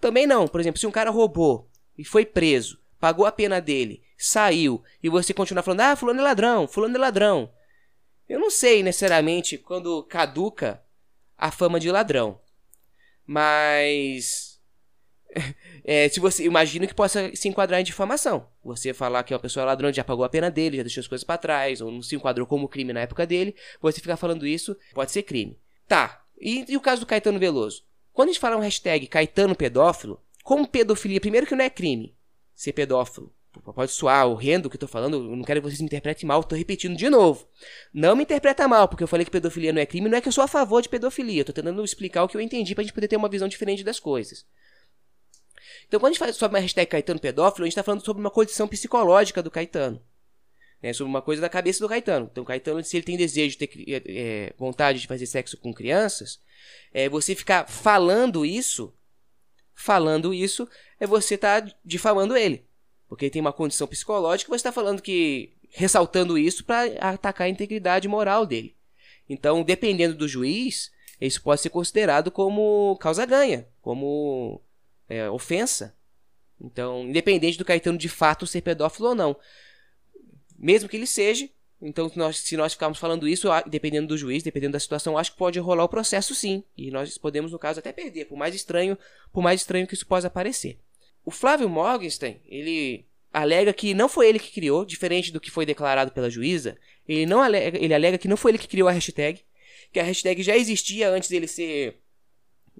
Também 0.00 0.26
não. 0.26 0.46
Por 0.46 0.60
exemplo, 0.60 0.78
se 0.78 0.86
um 0.86 0.92
cara 0.92 1.10
roubou 1.10 1.68
e 1.98 2.04
foi 2.04 2.24
preso, 2.24 2.78
pagou 3.04 3.26
a 3.26 3.32
pena 3.32 3.60
dele 3.60 4.02
saiu 4.16 4.82
e 5.02 5.10
você 5.10 5.34
continuar 5.34 5.62
falando, 5.62 5.80
ah, 5.82 5.94
fulano 5.94 6.20
é 6.20 6.22
ladrão, 6.22 6.66
fulano 6.66 6.96
é 6.96 6.98
ladrão. 6.98 7.52
Eu 8.26 8.40
não 8.40 8.50
sei 8.50 8.82
necessariamente 8.82 9.58
quando 9.58 10.02
caduca 10.04 10.82
a 11.36 11.50
fama 11.50 11.78
de 11.78 11.90
ladrão. 11.90 12.40
Mas. 13.26 14.58
É, 15.86 16.08
se 16.08 16.18
você 16.18 16.44
imagina 16.44 16.86
que 16.86 16.94
possa 16.94 17.30
se 17.36 17.46
enquadrar 17.46 17.78
em 17.78 17.84
difamação. 17.84 18.48
Você 18.64 18.94
falar 18.94 19.22
que 19.22 19.34
uma 19.34 19.38
pessoa 19.38 19.64
é 19.64 19.66
ladrão, 19.66 19.92
já 19.92 20.02
pagou 20.02 20.24
a 20.24 20.30
pena 20.30 20.50
dele, 20.50 20.78
já 20.78 20.82
deixou 20.82 21.02
as 21.02 21.06
coisas 21.06 21.24
para 21.24 21.36
trás, 21.36 21.82
ou 21.82 21.90
não 21.90 22.00
se 22.00 22.16
enquadrou 22.16 22.46
como 22.46 22.70
crime 22.70 22.90
na 22.90 23.00
época 23.00 23.26
dele, 23.26 23.54
você 23.82 24.00
ficar 24.00 24.16
falando 24.16 24.46
isso 24.46 24.74
pode 24.94 25.12
ser 25.12 25.24
crime. 25.24 25.60
Tá. 25.86 26.24
E, 26.40 26.64
e 26.70 26.74
o 26.74 26.80
caso 26.80 27.02
do 27.02 27.06
Caetano 27.06 27.38
Veloso? 27.38 27.84
Quando 28.14 28.30
a 28.30 28.32
gente 28.32 28.40
fala 28.40 28.56
um 28.56 28.60
hashtag 28.60 29.06
Caetano 29.06 29.54
pedófilo, 29.54 30.22
como 30.42 30.66
pedofilia, 30.66 31.20
primeiro 31.20 31.46
que 31.46 31.54
não 31.54 31.66
é 31.66 31.68
crime 31.68 32.16
ser 32.54 32.72
pedófilo. 32.72 33.32
Pode 33.74 33.92
soar 33.92 34.26
horrendo 34.26 34.66
o 34.66 34.70
que 34.70 34.76
eu 34.76 34.80
tô 34.80 34.88
falando, 34.88 35.16
eu 35.16 35.36
não 35.36 35.44
quero 35.44 35.60
que 35.60 35.68
vocês 35.68 35.80
me 35.80 35.86
interpretem 35.86 36.26
mal, 36.26 36.42
tô 36.42 36.56
repetindo 36.56 36.96
de 36.96 37.08
novo. 37.08 37.48
Não 37.92 38.16
me 38.16 38.24
interpreta 38.24 38.66
mal, 38.66 38.88
porque 38.88 39.04
eu 39.04 39.08
falei 39.08 39.24
que 39.24 39.30
pedofilia 39.30 39.72
não 39.72 39.80
é 39.80 39.86
crime, 39.86 40.08
não 40.08 40.18
é 40.18 40.20
que 40.20 40.26
eu 40.26 40.32
sou 40.32 40.42
a 40.42 40.48
favor 40.48 40.82
de 40.82 40.88
pedofilia, 40.88 41.42
eu 41.42 41.44
tô 41.44 41.52
tentando 41.52 41.84
explicar 41.84 42.24
o 42.24 42.28
que 42.28 42.36
eu 42.36 42.40
entendi 42.40 42.74
pra 42.74 42.82
gente 42.82 42.92
poder 42.92 43.06
ter 43.06 43.16
uma 43.16 43.28
visão 43.28 43.46
diferente 43.46 43.84
das 43.84 44.00
coisas. 44.00 44.44
Então, 45.86 46.00
quando 46.00 46.10
a 46.10 46.12
gente 46.12 46.18
fala 46.18 46.32
sobre 46.32 46.56
uma 46.56 46.62
hashtag 46.62 46.90
Caetano 46.90 47.20
pedófilo, 47.20 47.64
a 47.64 47.66
gente 47.66 47.76
tá 47.76 47.82
falando 47.82 48.04
sobre 48.04 48.20
uma 48.20 48.30
condição 48.30 48.66
psicológica 48.66 49.42
do 49.42 49.50
Caetano. 49.50 50.02
Né, 50.82 50.92
sobre 50.92 51.08
uma 51.08 51.22
coisa 51.22 51.40
da 51.40 51.48
cabeça 51.48 51.80
do 51.80 51.88
Caetano. 51.88 52.28
Então, 52.30 52.44
Caetano, 52.44 52.82
se 52.84 52.96
ele 52.96 53.04
tem 53.04 53.16
desejo, 53.16 53.56
ter 53.56 53.70
é, 54.06 54.52
vontade 54.58 55.00
de 55.00 55.06
fazer 55.06 55.26
sexo 55.26 55.56
com 55.56 55.72
crianças, 55.72 56.40
é, 56.92 57.08
você 57.08 57.34
ficar 57.34 57.66
falando 57.68 58.44
isso, 58.44 58.92
falando 59.74 60.32
isso, 60.32 60.68
é 60.98 61.06
você 61.06 61.36
tá 61.36 61.60
difamando 61.84 62.36
ele. 62.36 62.64
Porque 63.08 63.26
ele 63.26 63.30
tem 63.30 63.40
uma 63.40 63.52
condição 63.52 63.86
psicológica, 63.86 64.48
você 64.50 64.56
está 64.56 64.72
falando 64.72 65.02
que. 65.02 65.52
ressaltando 65.70 66.38
isso 66.38 66.64
para 66.64 66.84
atacar 67.00 67.46
a 67.46 67.50
integridade 67.50 68.08
moral 68.08 68.46
dele. 68.46 68.76
Então, 69.28 69.62
dependendo 69.62 70.14
do 70.14 70.28
juiz, 70.28 70.90
isso 71.20 71.42
pode 71.42 71.60
ser 71.60 71.70
considerado 71.70 72.30
como 72.30 72.96
causa-ganha, 73.00 73.68
como 73.80 74.60
é, 75.08 75.28
ofensa. 75.30 75.96
Então, 76.60 77.04
independente 77.04 77.58
do 77.58 77.64
Caetano 77.64 77.98
de 77.98 78.08
fato 78.08 78.46
ser 78.46 78.62
pedófilo 78.62 79.08
ou 79.08 79.14
não. 79.14 79.36
Mesmo 80.56 80.88
que 80.88 80.96
ele 80.96 81.06
seja, 81.06 81.48
então 81.84 82.08
se 82.08 82.18
nós, 82.18 82.38
se 82.38 82.56
nós 82.56 82.72
ficarmos 82.72 82.98
falando 82.98 83.28
isso, 83.28 83.48
dependendo 83.66 84.08
do 84.08 84.16
juiz, 84.16 84.42
dependendo 84.42 84.72
da 84.72 84.80
situação, 84.80 85.18
acho 85.18 85.32
que 85.32 85.38
pode 85.38 85.58
rolar 85.58 85.84
o 85.84 85.88
processo 85.88 86.34
sim. 86.34 86.64
E 86.76 86.90
nós 86.90 87.18
podemos, 87.18 87.52
no 87.52 87.58
caso, 87.58 87.78
até 87.78 87.92
perder, 87.92 88.24
por 88.24 88.38
mais 88.38 88.54
estranho, 88.54 88.96
por 89.30 89.42
mais 89.42 89.60
estranho 89.60 89.86
que 89.86 89.94
isso 89.94 90.06
possa 90.06 90.30
parecer. 90.30 90.78
O 91.24 91.30
Flávio 91.30 91.68
Morgenstern, 91.68 92.40
ele 92.46 93.04
alega 93.32 93.72
que 93.72 93.92
não 93.92 94.08
foi 94.08 94.28
ele 94.28 94.38
que 94.38 94.52
criou, 94.52 94.84
diferente 94.84 95.30
do 95.30 95.40
que 95.40 95.50
foi 95.50 95.66
declarado 95.66 96.10
pela 96.12 96.30
juíza, 96.30 96.78
ele 97.06 97.26
não 97.26 97.42
alega, 97.42 97.76
ele 97.78 97.92
alega 97.92 98.16
que 98.16 98.28
não 98.28 98.36
foi 98.36 98.52
ele 98.52 98.58
que 98.58 98.68
criou 98.68 98.88
a 98.88 98.92
hashtag, 98.92 99.40
que 99.92 100.00
a 100.00 100.04
hashtag 100.04 100.42
já 100.42 100.56
existia 100.56 101.10
antes 101.10 101.28
dele 101.28 101.46
ser 101.46 102.00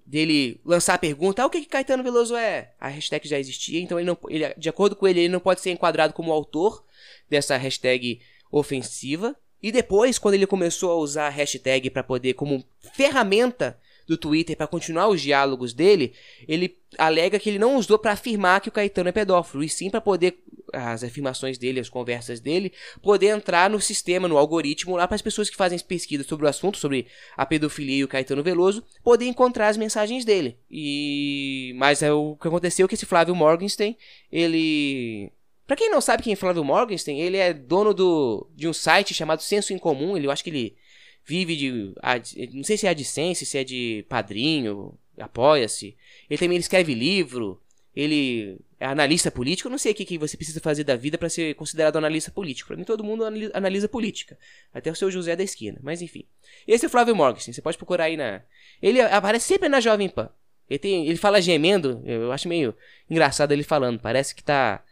dele 0.07 0.61
lançar 0.65 0.95
a 0.95 0.99
pergunta, 0.99 1.43
ah, 1.43 1.47
o 1.47 1.51
que, 1.51 1.61
que 1.61 1.67
Caetano 1.67 2.03
Veloso 2.03 2.37
é? 2.37 2.73
A 2.79 2.89
hashtag 2.89 3.27
já 3.27 3.39
existia, 3.39 3.81
então 3.81 3.99
ele 3.99 4.07
não, 4.07 4.19
ele, 4.29 4.53
de 4.55 4.69
acordo 4.69 4.97
com 4.97 5.07
ele, 5.07 5.21
ele 5.21 5.29
não 5.29 5.41
pode 5.41 5.61
ser 5.61 5.71
enquadrado 5.71 6.13
como 6.13 6.33
autor 6.33 6.85
dessa 7.29 7.57
hashtag 7.57 8.21
ofensiva. 8.59 9.37
E 9.63 9.73
depois, 9.73 10.19
quando 10.19 10.35
ele 10.35 10.47
começou 10.47 10.91
a 10.91 10.97
usar 10.97 11.27
a 11.27 11.31
hashtag 11.31 11.91
para 11.91 12.03
poder 12.03 12.35
como 12.35 12.65
ferramenta 12.93 13.79
do 14.07 14.19
Twitter 14.19 14.55
para 14.55 14.67
continuar 14.67 15.09
os 15.09 15.23
diálogos 15.23 15.73
dele, 15.73 16.13
ele 16.47 16.77
alega 16.99 17.39
que 17.39 17.49
ele 17.49 17.59
não 17.59 17.77
usou 17.77 17.99
para 17.99 18.13
afirmar 18.13 18.61
que 18.61 18.69
o 18.69 18.73
Caetano 18.73 19.09
é 19.09 19.13
pedófilo, 19.13 19.65
e 19.65 19.69
sim 19.69 19.89
para 19.89 20.01
poder 20.01 20.39
as 20.73 21.03
afirmações 21.03 21.57
dele, 21.57 21.81
as 21.81 21.89
conversas 21.89 22.41
dele, 22.41 22.73
poder 23.01 23.29
entrar 23.29 23.71
no 23.71 23.81
sistema, 23.81 24.29
no 24.29 24.37
algoritmo 24.37 24.97
lá 24.97 25.07
para 25.07 25.15
as 25.15 25.23
pessoas 25.23 25.49
que 25.49 25.57
fazem 25.57 25.79
pesquisa 25.79 26.25
sobre 26.25 26.45
o 26.45 26.49
assunto, 26.49 26.77
sobre 26.77 27.07
a 27.37 27.47
pedofilia 27.47 27.99
e 27.99 28.05
o 28.05 28.09
Caetano 28.09 28.43
Veloso, 28.43 28.85
poder 29.03 29.27
encontrar 29.27 29.69
as 29.69 29.77
mensagens 29.77 30.25
dele. 30.25 30.59
E 30.71 31.73
mas 31.77 32.03
é 32.03 32.13
o 32.13 32.37
que 32.37 32.49
aconteceu 32.49 32.87
que 32.87 32.95
esse 32.95 33.07
Flávio 33.07 33.35
Morgenstern, 33.35 33.97
ele 34.31 35.33
Pra 35.67 35.77
quem 35.77 35.91
não 35.91 36.01
sabe 36.01 36.23
quem 36.23 36.35
é 36.35 36.37
Flávio 36.37 36.65
Morgenstern, 36.65 37.21
ele 37.21 37.37
é 37.37 37.53
dono 37.53 37.95
do, 37.95 38.49
de 38.55 38.69
um 38.69 38.73
site 38.73 39.15
chamado 39.15 39.43
Senso 39.43 39.73
em 39.73 39.79
Comum. 39.79 40.17
Ele, 40.17 40.27
eu 40.27 40.31
acho 40.31 40.45
que 40.45 40.51
ele 40.51 40.77
vive 41.25 41.57
de. 41.57 41.95
Não 42.53 42.65
sei 42.65 42.77
se 42.77 42.87
é 42.87 42.91
AdSense, 42.91 43.47
se 43.47 43.59
é 43.59 43.65
de 43.65 44.05
padrinho, 44.09 44.99
apoia-se. 45.19 45.97
Ele 46.29 46.39
também 46.39 46.57
ele 46.57 46.63
escreve 46.63 46.95
livro, 46.95 47.61
ele 47.97 48.59
é 48.79 48.87
analista 48.87 49.31
político. 49.31 49.69
Eu 49.69 49.71
não 49.71 49.79
sei 49.79 49.93
o 49.93 49.95
que, 49.95 50.05
que 50.05 50.19
você 50.19 50.37
precisa 50.37 50.61
fazer 50.61 50.85
da 50.85 50.97
vida 50.97 51.17
para 51.17 51.31
ser 51.31 51.55
considerado 51.55 51.97
analista 51.97 52.31
político. 52.31 52.69
Para 52.69 52.77
mim, 52.77 52.85
todo 52.85 53.03
mundo 53.03 53.25
analisa 53.55 53.89
política. 53.89 54.39
Até 54.73 54.91
o 54.91 54.95
seu 54.95 55.11
José 55.11 55.35
da 55.35 55.43
esquina. 55.43 55.79
Mas 55.83 56.03
enfim. 56.03 56.25
Esse 56.67 56.85
é 56.85 56.89
o 56.89 56.91
Flávio 56.91 57.17
Morgenstern. 57.17 57.55
Você 57.55 57.63
pode 57.63 57.79
procurar 57.79 58.05
aí 58.05 58.17
na. 58.17 58.43
Ele 58.83 59.01
aparece 59.01 59.47
sempre 59.47 59.69
na 59.69 59.81
Jovem 59.81 60.11
Pan. 60.11 60.29
Ele, 60.69 60.79
tem, 60.79 61.07
ele 61.07 61.17
fala 61.17 61.41
gemendo. 61.41 62.03
Eu 62.05 62.33
acho 62.33 62.49
meio 62.49 62.75
engraçado 63.09 63.53
ele 63.53 63.63
falando. 63.63 64.01
Parece 64.01 64.35
que 64.35 64.43
tá 64.43 64.83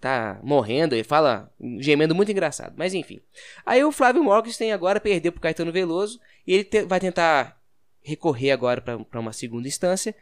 tá 0.00 0.38
morrendo, 0.42 0.94
ele 0.94 1.04
fala 1.04 1.52
gemendo 1.78 2.14
muito 2.14 2.30
engraçado, 2.30 2.74
mas 2.76 2.94
enfim. 2.94 3.20
Aí 3.64 3.82
o 3.82 3.92
Flávio 3.92 4.22
Morgenstern 4.22 4.72
agora 4.72 5.00
perdeu 5.00 5.32
pro 5.32 5.40
Caetano 5.40 5.72
Veloso 5.72 6.20
e 6.46 6.54
ele 6.54 6.64
te, 6.64 6.82
vai 6.84 7.00
tentar 7.00 7.60
recorrer 8.02 8.50
agora 8.50 8.80
para 8.80 9.20
uma 9.20 9.32
segunda 9.32 9.66
instância. 9.66 10.14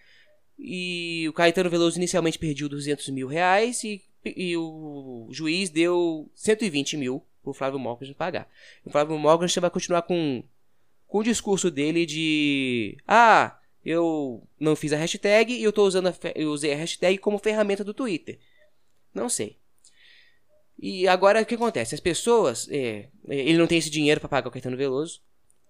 E 0.58 1.26
o 1.28 1.32
Caetano 1.32 1.68
Veloso 1.68 1.98
inicialmente 1.98 2.38
perdeu 2.38 2.68
200 2.68 3.08
mil 3.10 3.26
reais 3.26 3.82
e, 3.84 4.02
e 4.24 4.56
o 4.56 5.28
juiz 5.30 5.68
deu 5.68 6.30
120 6.34 6.96
mil 6.96 7.22
pro 7.42 7.52
Flávio 7.52 7.78
Morgenstern 7.78 8.16
pagar. 8.16 8.48
O 8.84 8.90
Flávio 8.90 9.18
Morgenstern 9.18 9.62
vai 9.62 9.70
continuar 9.70 10.02
com, 10.02 10.42
com 11.06 11.18
o 11.18 11.24
discurso 11.24 11.70
dele 11.70 12.06
de... 12.06 12.96
Ah, 13.06 13.58
eu 13.84 14.46
não 14.58 14.74
fiz 14.74 14.92
a 14.92 14.96
hashtag 14.96 15.52
e 15.52 15.62
eu, 15.62 15.72
tô 15.72 15.84
usando 15.84 16.06
a, 16.06 16.14
eu 16.34 16.50
usei 16.50 16.72
a 16.72 16.76
hashtag 16.76 17.18
como 17.18 17.38
ferramenta 17.38 17.84
do 17.84 17.92
Twitter. 17.92 18.38
Não 19.12 19.28
sei. 19.28 19.58
E 20.78 21.06
agora 21.08 21.42
o 21.42 21.46
que 21.46 21.54
acontece? 21.54 21.94
As 21.94 22.00
pessoas. 22.00 22.68
É, 22.70 23.08
é 23.28 23.36
ele 23.36 23.58
não 23.58 23.66
tem 23.66 23.78
esse 23.78 23.90
dinheiro 23.90 24.20
para 24.20 24.28
pagar 24.28 24.48
o 24.48 24.50
Caetano 24.50 24.76
Veloso. 24.76 25.20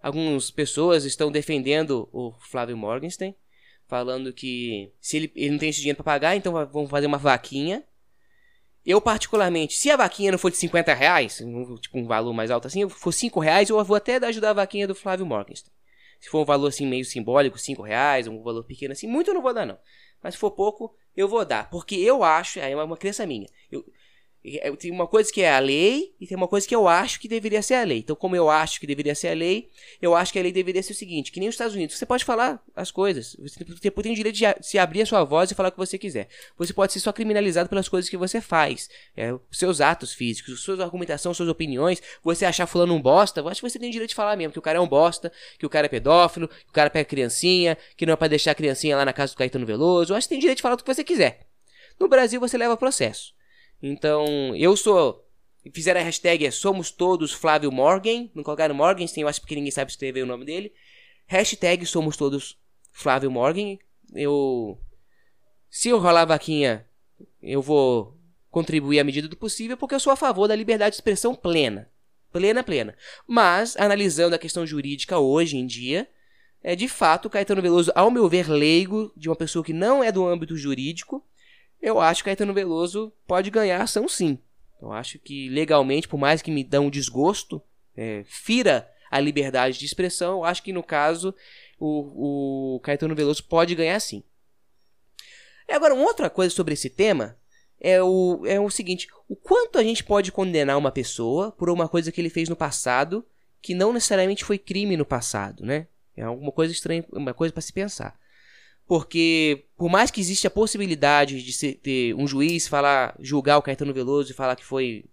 Algumas 0.02 0.50
pessoas 0.50 1.04
estão 1.04 1.32
defendendo 1.32 2.08
o 2.12 2.32
Flávio 2.40 2.76
Morgenstern, 2.76 3.34
falando 3.86 4.32
que 4.32 4.92
se 5.00 5.16
ele, 5.16 5.32
ele 5.34 5.50
não 5.52 5.58
tem 5.58 5.70
esse 5.70 5.78
dinheiro 5.78 5.96
para 5.96 6.04
pagar, 6.04 6.36
então 6.36 6.52
vamos 6.66 6.90
fazer 6.90 7.06
uma 7.06 7.16
vaquinha. 7.16 7.82
Eu, 8.84 9.00
particularmente, 9.00 9.74
se 9.74 9.90
a 9.90 9.96
vaquinha 9.96 10.30
não 10.32 10.38
for 10.38 10.50
de 10.50 10.58
50 10.58 10.92
reais, 10.92 11.42
tipo 11.80 11.98
um 11.98 12.06
valor 12.06 12.34
mais 12.34 12.50
alto 12.50 12.66
assim, 12.66 12.86
for 12.86 13.12
5 13.12 13.40
reais, 13.40 13.70
eu 13.70 13.82
vou 13.82 13.96
até 13.96 14.16
ajudar 14.16 14.50
a 14.50 14.54
vaquinha 14.54 14.86
do 14.86 14.94
Flávio 14.94 15.24
Morgenstern. 15.24 15.74
Se 16.20 16.28
for 16.28 16.42
um 16.42 16.44
valor 16.44 16.68
assim 16.68 16.86
meio 16.86 17.04
simbólico, 17.04 17.58
5 17.58 17.82
reais, 17.82 18.26
um 18.26 18.42
valor 18.42 18.64
pequeno 18.64 18.92
assim, 18.92 19.06
muito 19.06 19.30
eu 19.30 19.34
não 19.34 19.42
vou 19.42 19.54
dar 19.54 19.64
não. 19.64 19.78
Mas 20.22 20.34
se 20.34 20.40
for 20.40 20.50
pouco, 20.50 20.94
eu 21.16 21.28
vou 21.28 21.44
dar. 21.44 21.70
Porque 21.70 21.94
eu 21.94 22.22
acho, 22.22 22.60
aí 22.60 22.72
é 22.72 22.76
uma 22.76 22.96
crença 22.96 23.26
minha. 23.26 23.46
Eu, 23.70 23.84
tem 24.78 24.90
uma 24.90 25.06
coisa 25.06 25.32
que 25.32 25.40
é 25.40 25.54
a 25.54 25.58
lei 25.58 26.14
e 26.20 26.26
tem 26.26 26.36
uma 26.36 26.46
coisa 26.46 26.68
que 26.68 26.74
eu 26.74 26.86
acho 26.86 27.18
que 27.18 27.26
deveria 27.26 27.62
ser 27.62 27.74
a 27.74 27.84
lei. 27.84 27.98
Então, 27.98 28.14
como 28.14 28.36
eu 28.36 28.50
acho 28.50 28.78
que 28.78 28.86
deveria 28.86 29.14
ser 29.14 29.28
a 29.28 29.34
lei, 29.34 29.70
eu 30.02 30.14
acho 30.14 30.32
que 30.34 30.38
a 30.38 30.42
lei 30.42 30.52
deveria 30.52 30.82
ser 30.82 30.92
o 30.92 30.96
seguinte: 30.96 31.32
que 31.32 31.40
nem 31.40 31.48
os 31.48 31.54
Estados 31.54 31.74
Unidos, 31.74 31.96
você 31.96 32.04
pode 32.04 32.26
falar 32.26 32.62
as 32.76 32.90
coisas. 32.90 33.34
Você 33.40 33.64
tem 33.64 34.12
o 34.12 34.14
direito 34.14 34.36
de 34.36 34.44
se 34.60 34.78
abrir 34.78 35.00
a 35.00 35.06
sua 35.06 35.24
voz 35.24 35.50
e 35.50 35.54
falar 35.54 35.70
o 35.70 35.72
que 35.72 35.78
você 35.78 35.96
quiser. 35.96 36.28
Você 36.58 36.74
pode 36.74 36.92
ser 36.92 37.00
só 37.00 37.10
criminalizado 37.10 37.70
pelas 37.70 37.88
coisas 37.88 38.10
que 38.10 38.18
você 38.18 38.38
faz, 38.38 38.90
é, 39.16 39.34
seus 39.50 39.80
atos 39.80 40.12
físicos, 40.12 40.60
sua 40.60 40.82
argumentação, 40.84 41.32
suas 41.32 41.48
opiniões. 41.48 42.02
Você 42.22 42.44
achar 42.44 42.66
fulano 42.66 42.94
um 42.94 43.00
bosta, 43.00 43.40
eu 43.40 43.48
acho 43.48 43.62
que 43.62 43.70
você 43.70 43.78
tem 43.78 43.88
o 43.88 43.92
direito 43.92 44.10
de 44.10 44.14
falar 44.14 44.36
mesmo 44.36 44.52
que 44.52 44.58
o 44.58 44.62
cara 44.62 44.76
é 44.76 44.80
um 44.80 44.88
bosta, 44.88 45.32
que 45.58 45.64
o 45.64 45.70
cara 45.70 45.86
é 45.86 45.88
pedófilo, 45.88 46.48
que 46.48 46.68
o 46.68 46.72
cara 46.72 46.90
pega 46.90 47.08
criancinha, 47.08 47.78
que 47.96 48.04
não 48.04 48.12
é 48.12 48.16
pra 48.16 48.28
deixar 48.28 48.50
a 48.50 48.54
criancinha 48.54 48.94
lá 48.94 49.06
na 49.06 49.12
casa 49.12 49.32
do 49.32 49.38
Caetano 49.38 49.64
Veloso. 49.64 50.12
Eu 50.12 50.16
acho 50.18 50.28
que 50.28 50.34
tem 50.34 50.38
direito 50.38 50.58
de 50.58 50.62
falar 50.62 50.74
o 50.74 50.78
que 50.78 50.94
você 50.94 51.02
quiser. 51.02 51.46
No 51.98 52.08
Brasil, 52.08 52.40
você 52.40 52.58
leva 52.58 52.76
processo. 52.76 53.33
Então, 53.86 54.56
eu 54.56 54.74
sou. 54.78 55.28
Fizeram 55.74 56.00
a 56.00 56.04
hashtag 56.04 56.46
é 56.46 56.50
Somos 56.50 56.90
Todos 56.90 57.32
Flávio 57.32 57.70
Morgan. 57.70 58.30
Não 58.34 58.42
colocaram 58.42 58.74
Morgenstein, 58.74 59.22
eu 59.22 59.28
acho 59.28 59.42
que 59.42 59.54
ninguém 59.54 59.70
sabe 59.70 59.90
escrever 59.90 60.22
o 60.22 60.26
nome 60.26 60.46
dele. 60.46 60.72
Hashtag 61.26 61.84
Somos 61.84 62.16
Todos 62.16 62.58
Flávio 62.90 63.30
Morgan. 63.30 63.76
Eu. 64.14 64.78
Se 65.68 65.90
eu 65.90 65.98
rolar 65.98 66.22
a 66.22 66.26
vaquinha, 66.26 66.86
eu 67.42 67.60
vou 67.60 68.16
contribuir 68.50 69.00
à 69.00 69.04
medida 69.04 69.28
do 69.28 69.36
possível, 69.36 69.76
porque 69.76 69.94
eu 69.94 70.00
sou 70.00 70.14
a 70.14 70.16
favor 70.16 70.48
da 70.48 70.56
liberdade 70.56 70.92
de 70.92 70.96
expressão 70.96 71.34
plena. 71.34 71.90
Plena, 72.32 72.64
plena. 72.64 72.96
Mas, 73.26 73.76
analisando 73.76 74.34
a 74.34 74.38
questão 74.38 74.66
jurídica 74.66 75.18
hoje 75.18 75.58
em 75.58 75.66
dia, 75.66 76.08
é 76.62 76.74
de 76.74 76.88
fato 76.88 77.28
Caetano 77.28 77.60
Veloso, 77.60 77.92
ao 77.94 78.10
meu 78.10 78.30
ver, 78.30 78.48
leigo, 78.48 79.12
de 79.14 79.28
uma 79.28 79.36
pessoa 79.36 79.64
que 79.64 79.74
não 79.74 80.02
é 80.02 80.10
do 80.10 80.26
âmbito 80.26 80.56
jurídico, 80.56 81.23
eu 81.84 82.00
acho 82.00 82.22
que 82.22 82.30
Caetano 82.30 82.54
Veloso 82.54 83.12
pode 83.26 83.50
ganhar 83.50 83.82
ação 83.82 84.08
sim. 84.08 84.38
Eu 84.80 84.90
acho 84.90 85.18
que 85.18 85.50
legalmente, 85.50 86.08
por 86.08 86.16
mais 86.16 86.40
que 86.40 86.50
me 86.50 86.64
dão 86.64 86.86
um 86.86 86.90
desgosto, 86.90 87.60
é, 87.94 88.24
fira 88.26 88.90
a 89.10 89.20
liberdade 89.20 89.78
de 89.78 89.84
expressão, 89.84 90.38
eu 90.38 90.44
acho 90.44 90.62
que 90.62 90.72
no 90.72 90.82
caso 90.82 91.34
o, 91.78 92.76
o 92.76 92.80
Caetano 92.80 93.14
Veloso 93.14 93.44
pode 93.44 93.74
ganhar 93.74 94.00
sim. 94.00 94.22
Agora, 95.68 95.94
uma 95.94 96.04
outra 96.04 96.30
coisa 96.30 96.54
sobre 96.54 96.72
esse 96.72 96.88
tema 96.88 97.36
é 97.78 98.02
o, 98.02 98.42
é 98.46 98.58
o 98.58 98.70
seguinte: 98.70 99.06
o 99.28 99.36
quanto 99.36 99.78
a 99.78 99.82
gente 99.82 100.02
pode 100.02 100.32
condenar 100.32 100.78
uma 100.78 100.90
pessoa 100.90 101.52
por 101.52 101.68
uma 101.68 101.86
coisa 101.86 102.10
que 102.10 102.20
ele 102.20 102.30
fez 102.30 102.48
no 102.48 102.56
passado 102.56 103.24
que 103.60 103.74
não 103.74 103.92
necessariamente 103.92 104.44
foi 104.44 104.58
crime 104.58 104.96
no 104.96 105.06
passado, 105.06 105.64
né? 105.64 105.86
É 106.16 106.22
alguma 106.22 106.52
coisa 106.52 106.72
estranha, 106.72 107.04
uma 107.12 107.34
coisa 107.34 107.52
para 107.52 107.62
se 107.62 107.72
pensar. 107.72 108.18
Porque, 108.86 109.64
por 109.76 109.88
mais 109.88 110.10
que 110.10 110.20
exista 110.20 110.48
a 110.48 110.50
possibilidade 110.50 111.42
de 111.42 111.74
ter 111.74 112.14
um 112.14 112.26
juiz 112.26 112.68
falar, 112.68 113.16
julgar 113.18 113.56
o 113.56 113.62
Caetano 113.62 113.94
Veloso 113.94 114.30
e 114.30 114.34
falar 114.34 114.56
que 114.56 114.64
foi 114.64 115.06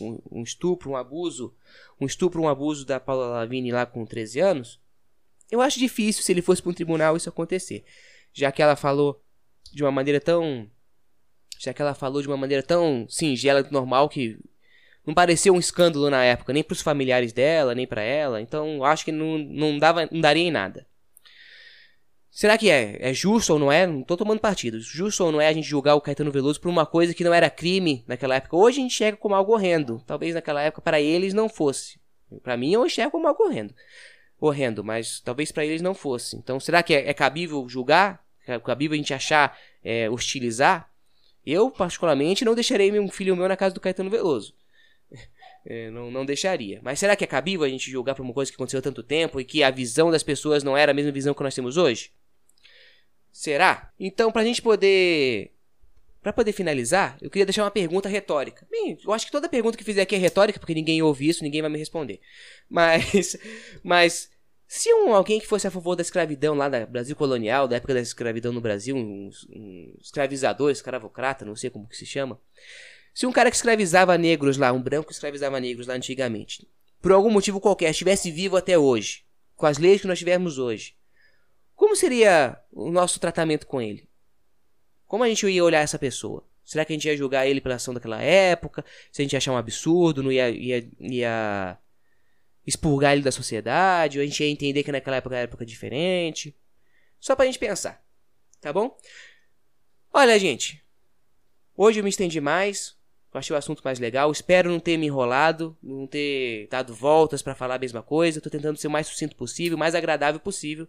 um, 0.00 0.18
um, 0.30 0.42
estupro, 0.42 0.90
um 0.90 0.96
abuso, 0.96 1.54
um 2.00 2.06
estupro, 2.06 2.42
um 2.42 2.48
abuso 2.48 2.84
da 2.84 2.98
Paula 2.98 3.26
Lavigne 3.26 3.70
lá 3.70 3.86
com 3.86 4.04
13 4.04 4.40
anos, 4.40 4.80
eu 5.50 5.60
acho 5.60 5.78
difícil 5.78 6.22
se 6.22 6.32
ele 6.32 6.42
fosse 6.42 6.60
para 6.60 6.70
um 6.70 6.74
tribunal 6.74 7.16
isso 7.16 7.28
acontecer. 7.28 7.84
Já 8.32 8.50
que 8.50 8.60
ela 8.60 8.74
falou 8.74 9.22
de 9.72 9.82
uma 9.82 9.92
maneira 9.92 10.20
tão. 10.20 10.68
Já 11.58 11.72
que 11.72 11.80
ela 11.80 11.94
falou 11.94 12.20
de 12.20 12.28
uma 12.28 12.36
maneira 12.36 12.62
tão 12.62 13.06
singela 13.08 13.60
e 13.66 13.72
normal 13.72 14.08
que 14.08 14.38
não 15.06 15.14
pareceu 15.14 15.54
um 15.54 15.58
escândalo 15.58 16.10
na 16.10 16.22
época, 16.24 16.52
nem 16.52 16.62
para 16.62 16.74
os 16.74 16.82
familiares 16.82 17.32
dela, 17.32 17.74
nem 17.74 17.86
para 17.86 18.02
ela. 18.02 18.40
Então 18.40 18.84
acho 18.84 19.04
que 19.04 19.12
não, 19.12 19.38
não, 19.38 19.78
dava, 19.78 20.06
não 20.10 20.20
daria 20.20 20.42
em 20.42 20.50
nada. 20.50 20.86
Será 22.36 22.58
que 22.58 22.68
é? 22.68 22.98
É 23.00 23.14
justo 23.14 23.54
ou 23.54 23.58
não 23.58 23.72
é? 23.72 23.86
Não 23.86 24.02
tô 24.02 24.14
tomando 24.14 24.40
partido. 24.40 24.78
Justo 24.78 25.24
ou 25.24 25.32
não 25.32 25.40
é 25.40 25.48
a 25.48 25.52
gente 25.54 25.66
julgar 25.66 25.94
o 25.94 26.02
Caetano 26.02 26.30
Veloso 26.30 26.60
por 26.60 26.68
uma 26.68 26.84
coisa 26.84 27.14
que 27.14 27.24
não 27.24 27.32
era 27.32 27.48
crime 27.48 28.04
naquela 28.06 28.34
época? 28.34 28.54
Hoje 28.54 28.76
a 28.78 28.82
gente 28.82 28.92
enxerga 28.92 29.16
como 29.16 29.34
algo 29.34 29.54
horrendo. 29.54 30.02
Talvez 30.06 30.34
naquela 30.34 30.60
época 30.60 30.82
para 30.82 31.00
eles 31.00 31.32
não 31.32 31.48
fosse. 31.48 31.98
Para 32.42 32.54
mim 32.54 32.74
eu 32.74 32.84
enxergo 32.84 33.12
como 33.12 33.26
algo 33.26 33.42
horrendo. 33.42 33.74
Horrendo, 34.38 34.84
mas 34.84 35.18
talvez 35.20 35.50
para 35.50 35.64
eles 35.64 35.80
não 35.80 35.94
fosse. 35.94 36.36
Então 36.36 36.60
será 36.60 36.82
que 36.82 36.92
é, 36.92 37.08
é, 37.08 37.14
cabível 37.14 37.66
julgar? 37.70 38.22
É 38.46 38.58
cabível 38.58 38.96
a 38.96 38.98
gente 38.98 39.14
achar, 39.14 39.58
é, 39.82 40.10
hostilizar? 40.10 40.92
Eu, 41.42 41.70
particularmente, 41.70 42.44
não 42.44 42.54
deixarei 42.54 43.00
um 43.00 43.08
filho 43.08 43.34
meu 43.34 43.48
na 43.48 43.56
casa 43.56 43.74
do 43.74 43.80
Caetano 43.80 44.10
Veloso. 44.10 44.54
É, 45.68 45.90
não, 45.90 46.12
não 46.12 46.24
deixaria. 46.24 46.78
Mas 46.80 47.00
será 47.00 47.16
que 47.16 47.24
é 47.24 47.26
cabível 47.26 47.64
a 47.64 47.68
gente 47.68 47.90
julgar 47.90 48.14
por 48.14 48.22
uma 48.22 48.32
coisa 48.32 48.52
que 48.52 48.54
aconteceu 48.54 48.78
há 48.78 48.82
tanto 48.82 49.02
tempo 49.02 49.40
e 49.40 49.44
que 49.44 49.64
a 49.64 49.70
visão 49.72 50.12
das 50.12 50.22
pessoas 50.22 50.62
não 50.62 50.76
era 50.76 50.92
a 50.92 50.94
mesma 50.94 51.10
visão 51.10 51.34
que 51.34 51.42
nós 51.42 51.56
temos 51.56 51.76
hoje? 51.76 52.12
Será? 53.36 53.92
Então, 54.00 54.32
pra 54.32 54.42
gente 54.42 54.62
poder. 54.62 55.52
Pra 56.22 56.32
poder 56.32 56.52
finalizar, 56.52 57.18
eu 57.20 57.28
queria 57.28 57.44
deixar 57.44 57.64
uma 57.64 57.70
pergunta 57.70 58.08
retórica. 58.08 58.66
Bem, 58.70 58.96
eu 59.04 59.12
acho 59.12 59.26
que 59.26 59.30
toda 59.30 59.46
pergunta 59.46 59.76
que 59.76 59.84
fizer 59.84 60.00
aqui 60.00 60.14
é 60.14 60.18
retórica, 60.18 60.58
porque 60.58 60.72
ninguém 60.72 61.02
ouve 61.02 61.28
isso, 61.28 61.44
ninguém 61.44 61.60
vai 61.60 61.70
me 61.70 61.78
responder. 61.78 62.18
Mas. 62.66 63.36
Mas. 63.84 64.30
Se 64.66 64.92
um, 64.92 65.14
alguém 65.14 65.38
que 65.38 65.46
fosse 65.46 65.66
a 65.66 65.70
favor 65.70 65.94
da 65.94 66.00
escravidão 66.00 66.54
lá 66.54 66.68
do 66.68 66.86
Brasil 66.86 67.14
colonial, 67.14 67.68
da 67.68 67.76
época 67.76 67.92
da 67.92 68.00
escravidão 68.00 68.52
no 68.52 68.60
Brasil, 68.60 68.96
um, 68.96 69.30
um 69.50 69.94
escravizador, 70.00 70.70
escravocrata, 70.70 71.44
não 71.44 71.54
sei 71.54 71.68
como 71.68 71.86
que 71.86 71.96
se 71.96 72.06
chama. 72.06 72.40
Se 73.14 73.26
um 73.26 73.32
cara 73.32 73.50
que 73.50 73.56
escravizava 73.56 74.16
negros 74.16 74.56
lá, 74.56 74.72
um 74.72 74.82
branco 74.82 75.08
que 75.08 75.12
escravizava 75.12 75.60
negros 75.60 75.86
lá 75.86 75.94
antigamente, 75.94 76.66
por 77.02 77.12
algum 77.12 77.30
motivo 77.30 77.60
qualquer, 77.60 77.90
estivesse 77.90 78.30
vivo 78.30 78.56
até 78.56 78.76
hoje, 78.78 79.24
com 79.54 79.66
as 79.66 79.78
leis 79.78 80.00
que 80.00 80.08
nós 80.08 80.18
tivemos 80.18 80.58
hoje, 80.58 80.96
como 81.76 81.94
seria 81.94 82.58
o 82.72 82.90
nosso 82.90 83.20
tratamento 83.20 83.66
com 83.66 83.80
ele? 83.80 84.08
Como 85.06 85.22
a 85.22 85.28
gente 85.28 85.46
ia 85.46 85.62
olhar 85.62 85.82
essa 85.82 85.98
pessoa? 85.98 86.44
Será 86.64 86.84
que 86.84 86.92
a 86.92 86.96
gente 86.96 87.06
ia 87.06 87.16
julgar 87.16 87.46
ele 87.46 87.60
pela 87.60 87.76
ação 87.76 87.94
daquela 87.94 88.20
época? 88.20 88.84
Se 89.12 89.22
a 89.22 89.24
gente 89.24 89.34
ia 89.34 89.36
achar 89.36 89.52
um 89.52 89.56
absurdo, 89.56 90.22
não 90.22 90.32
ia, 90.32 90.50
ia, 90.50 90.88
ia 90.98 91.78
expurgar 92.66 93.12
ele 93.12 93.22
da 93.22 93.30
sociedade? 93.30 94.18
Ou 94.18 94.22
a 94.24 94.26
gente 94.26 94.42
ia 94.42 94.50
entender 94.50 94.82
que 94.82 94.90
naquela 94.90 95.18
época 95.18 95.36
era 95.36 95.44
época 95.44 95.64
diferente? 95.64 96.56
Só 97.20 97.36
pra 97.36 97.44
gente 97.44 97.58
pensar, 97.58 98.04
tá 98.60 98.72
bom? 98.72 98.96
Olha, 100.12 100.38
gente, 100.38 100.82
hoje 101.76 102.00
eu 102.00 102.04
me 102.04 102.10
estendi 102.10 102.40
mais, 102.40 102.96
eu 103.32 103.38
achei 103.38 103.54
o 103.54 103.58
assunto 103.58 103.82
mais 103.84 103.98
legal. 103.98 104.32
Espero 104.32 104.70
não 104.70 104.80
ter 104.80 104.96
me 104.96 105.06
enrolado, 105.06 105.76
não 105.82 106.06
ter 106.06 106.68
dado 106.68 106.94
voltas 106.94 107.42
para 107.42 107.54
falar 107.54 107.74
a 107.74 107.78
mesma 107.78 108.02
coisa. 108.02 108.38
Estou 108.38 108.50
tentando 108.50 108.78
ser 108.78 108.88
o 108.88 108.90
mais 108.90 109.06
sucinto 109.06 109.36
possível, 109.36 109.76
mais 109.76 109.94
agradável 109.94 110.40
possível. 110.40 110.88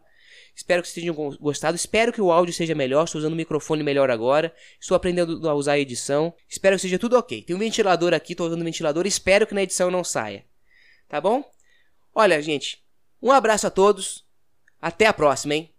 Espero 0.56 0.82
que 0.82 0.90
vocês 0.90 1.04
tenham 1.04 1.16
gostado. 1.40 1.76
Espero 1.76 2.12
que 2.12 2.22
o 2.22 2.32
áudio 2.32 2.54
seja 2.54 2.74
melhor. 2.74 3.06
Estou 3.06 3.20
usando 3.20 3.34
o 3.34 3.36
microfone 3.36 3.84
melhor 3.84 4.10
agora. 4.10 4.54
Estou 4.80 4.96
aprendendo 4.96 5.48
a 5.48 5.54
usar 5.54 5.74
a 5.74 5.80
edição. 5.80 6.34
Espero 6.50 6.76
que 6.76 6.82
seja 6.82 6.98
tudo 6.98 7.18
ok. 7.18 7.42
Tem 7.42 7.56
um 7.56 7.60
ventilador 7.60 8.14
aqui, 8.14 8.34
estou 8.34 8.48
usando 8.48 8.62
o 8.62 8.66
ventilador. 8.66 9.06
Espero 9.06 9.46
que 9.46 9.54
na 9.54 9.64
edição 9.64 9.92
não 9.92 10.04
saia. 10.04 10.46
Tá 11.08 11.22
bom? 11.22 11.44
Olha, 12.14 12.42
gente. 12.42 12.84
Um 13.22 13.32
abraço 13.32 13.68
a 13.68 13.70
todos. 13.70 14.26
Até 14.82 15.06
a 15.06 15.14
próxima, 15.14 15.56
hein? 15.56 15.74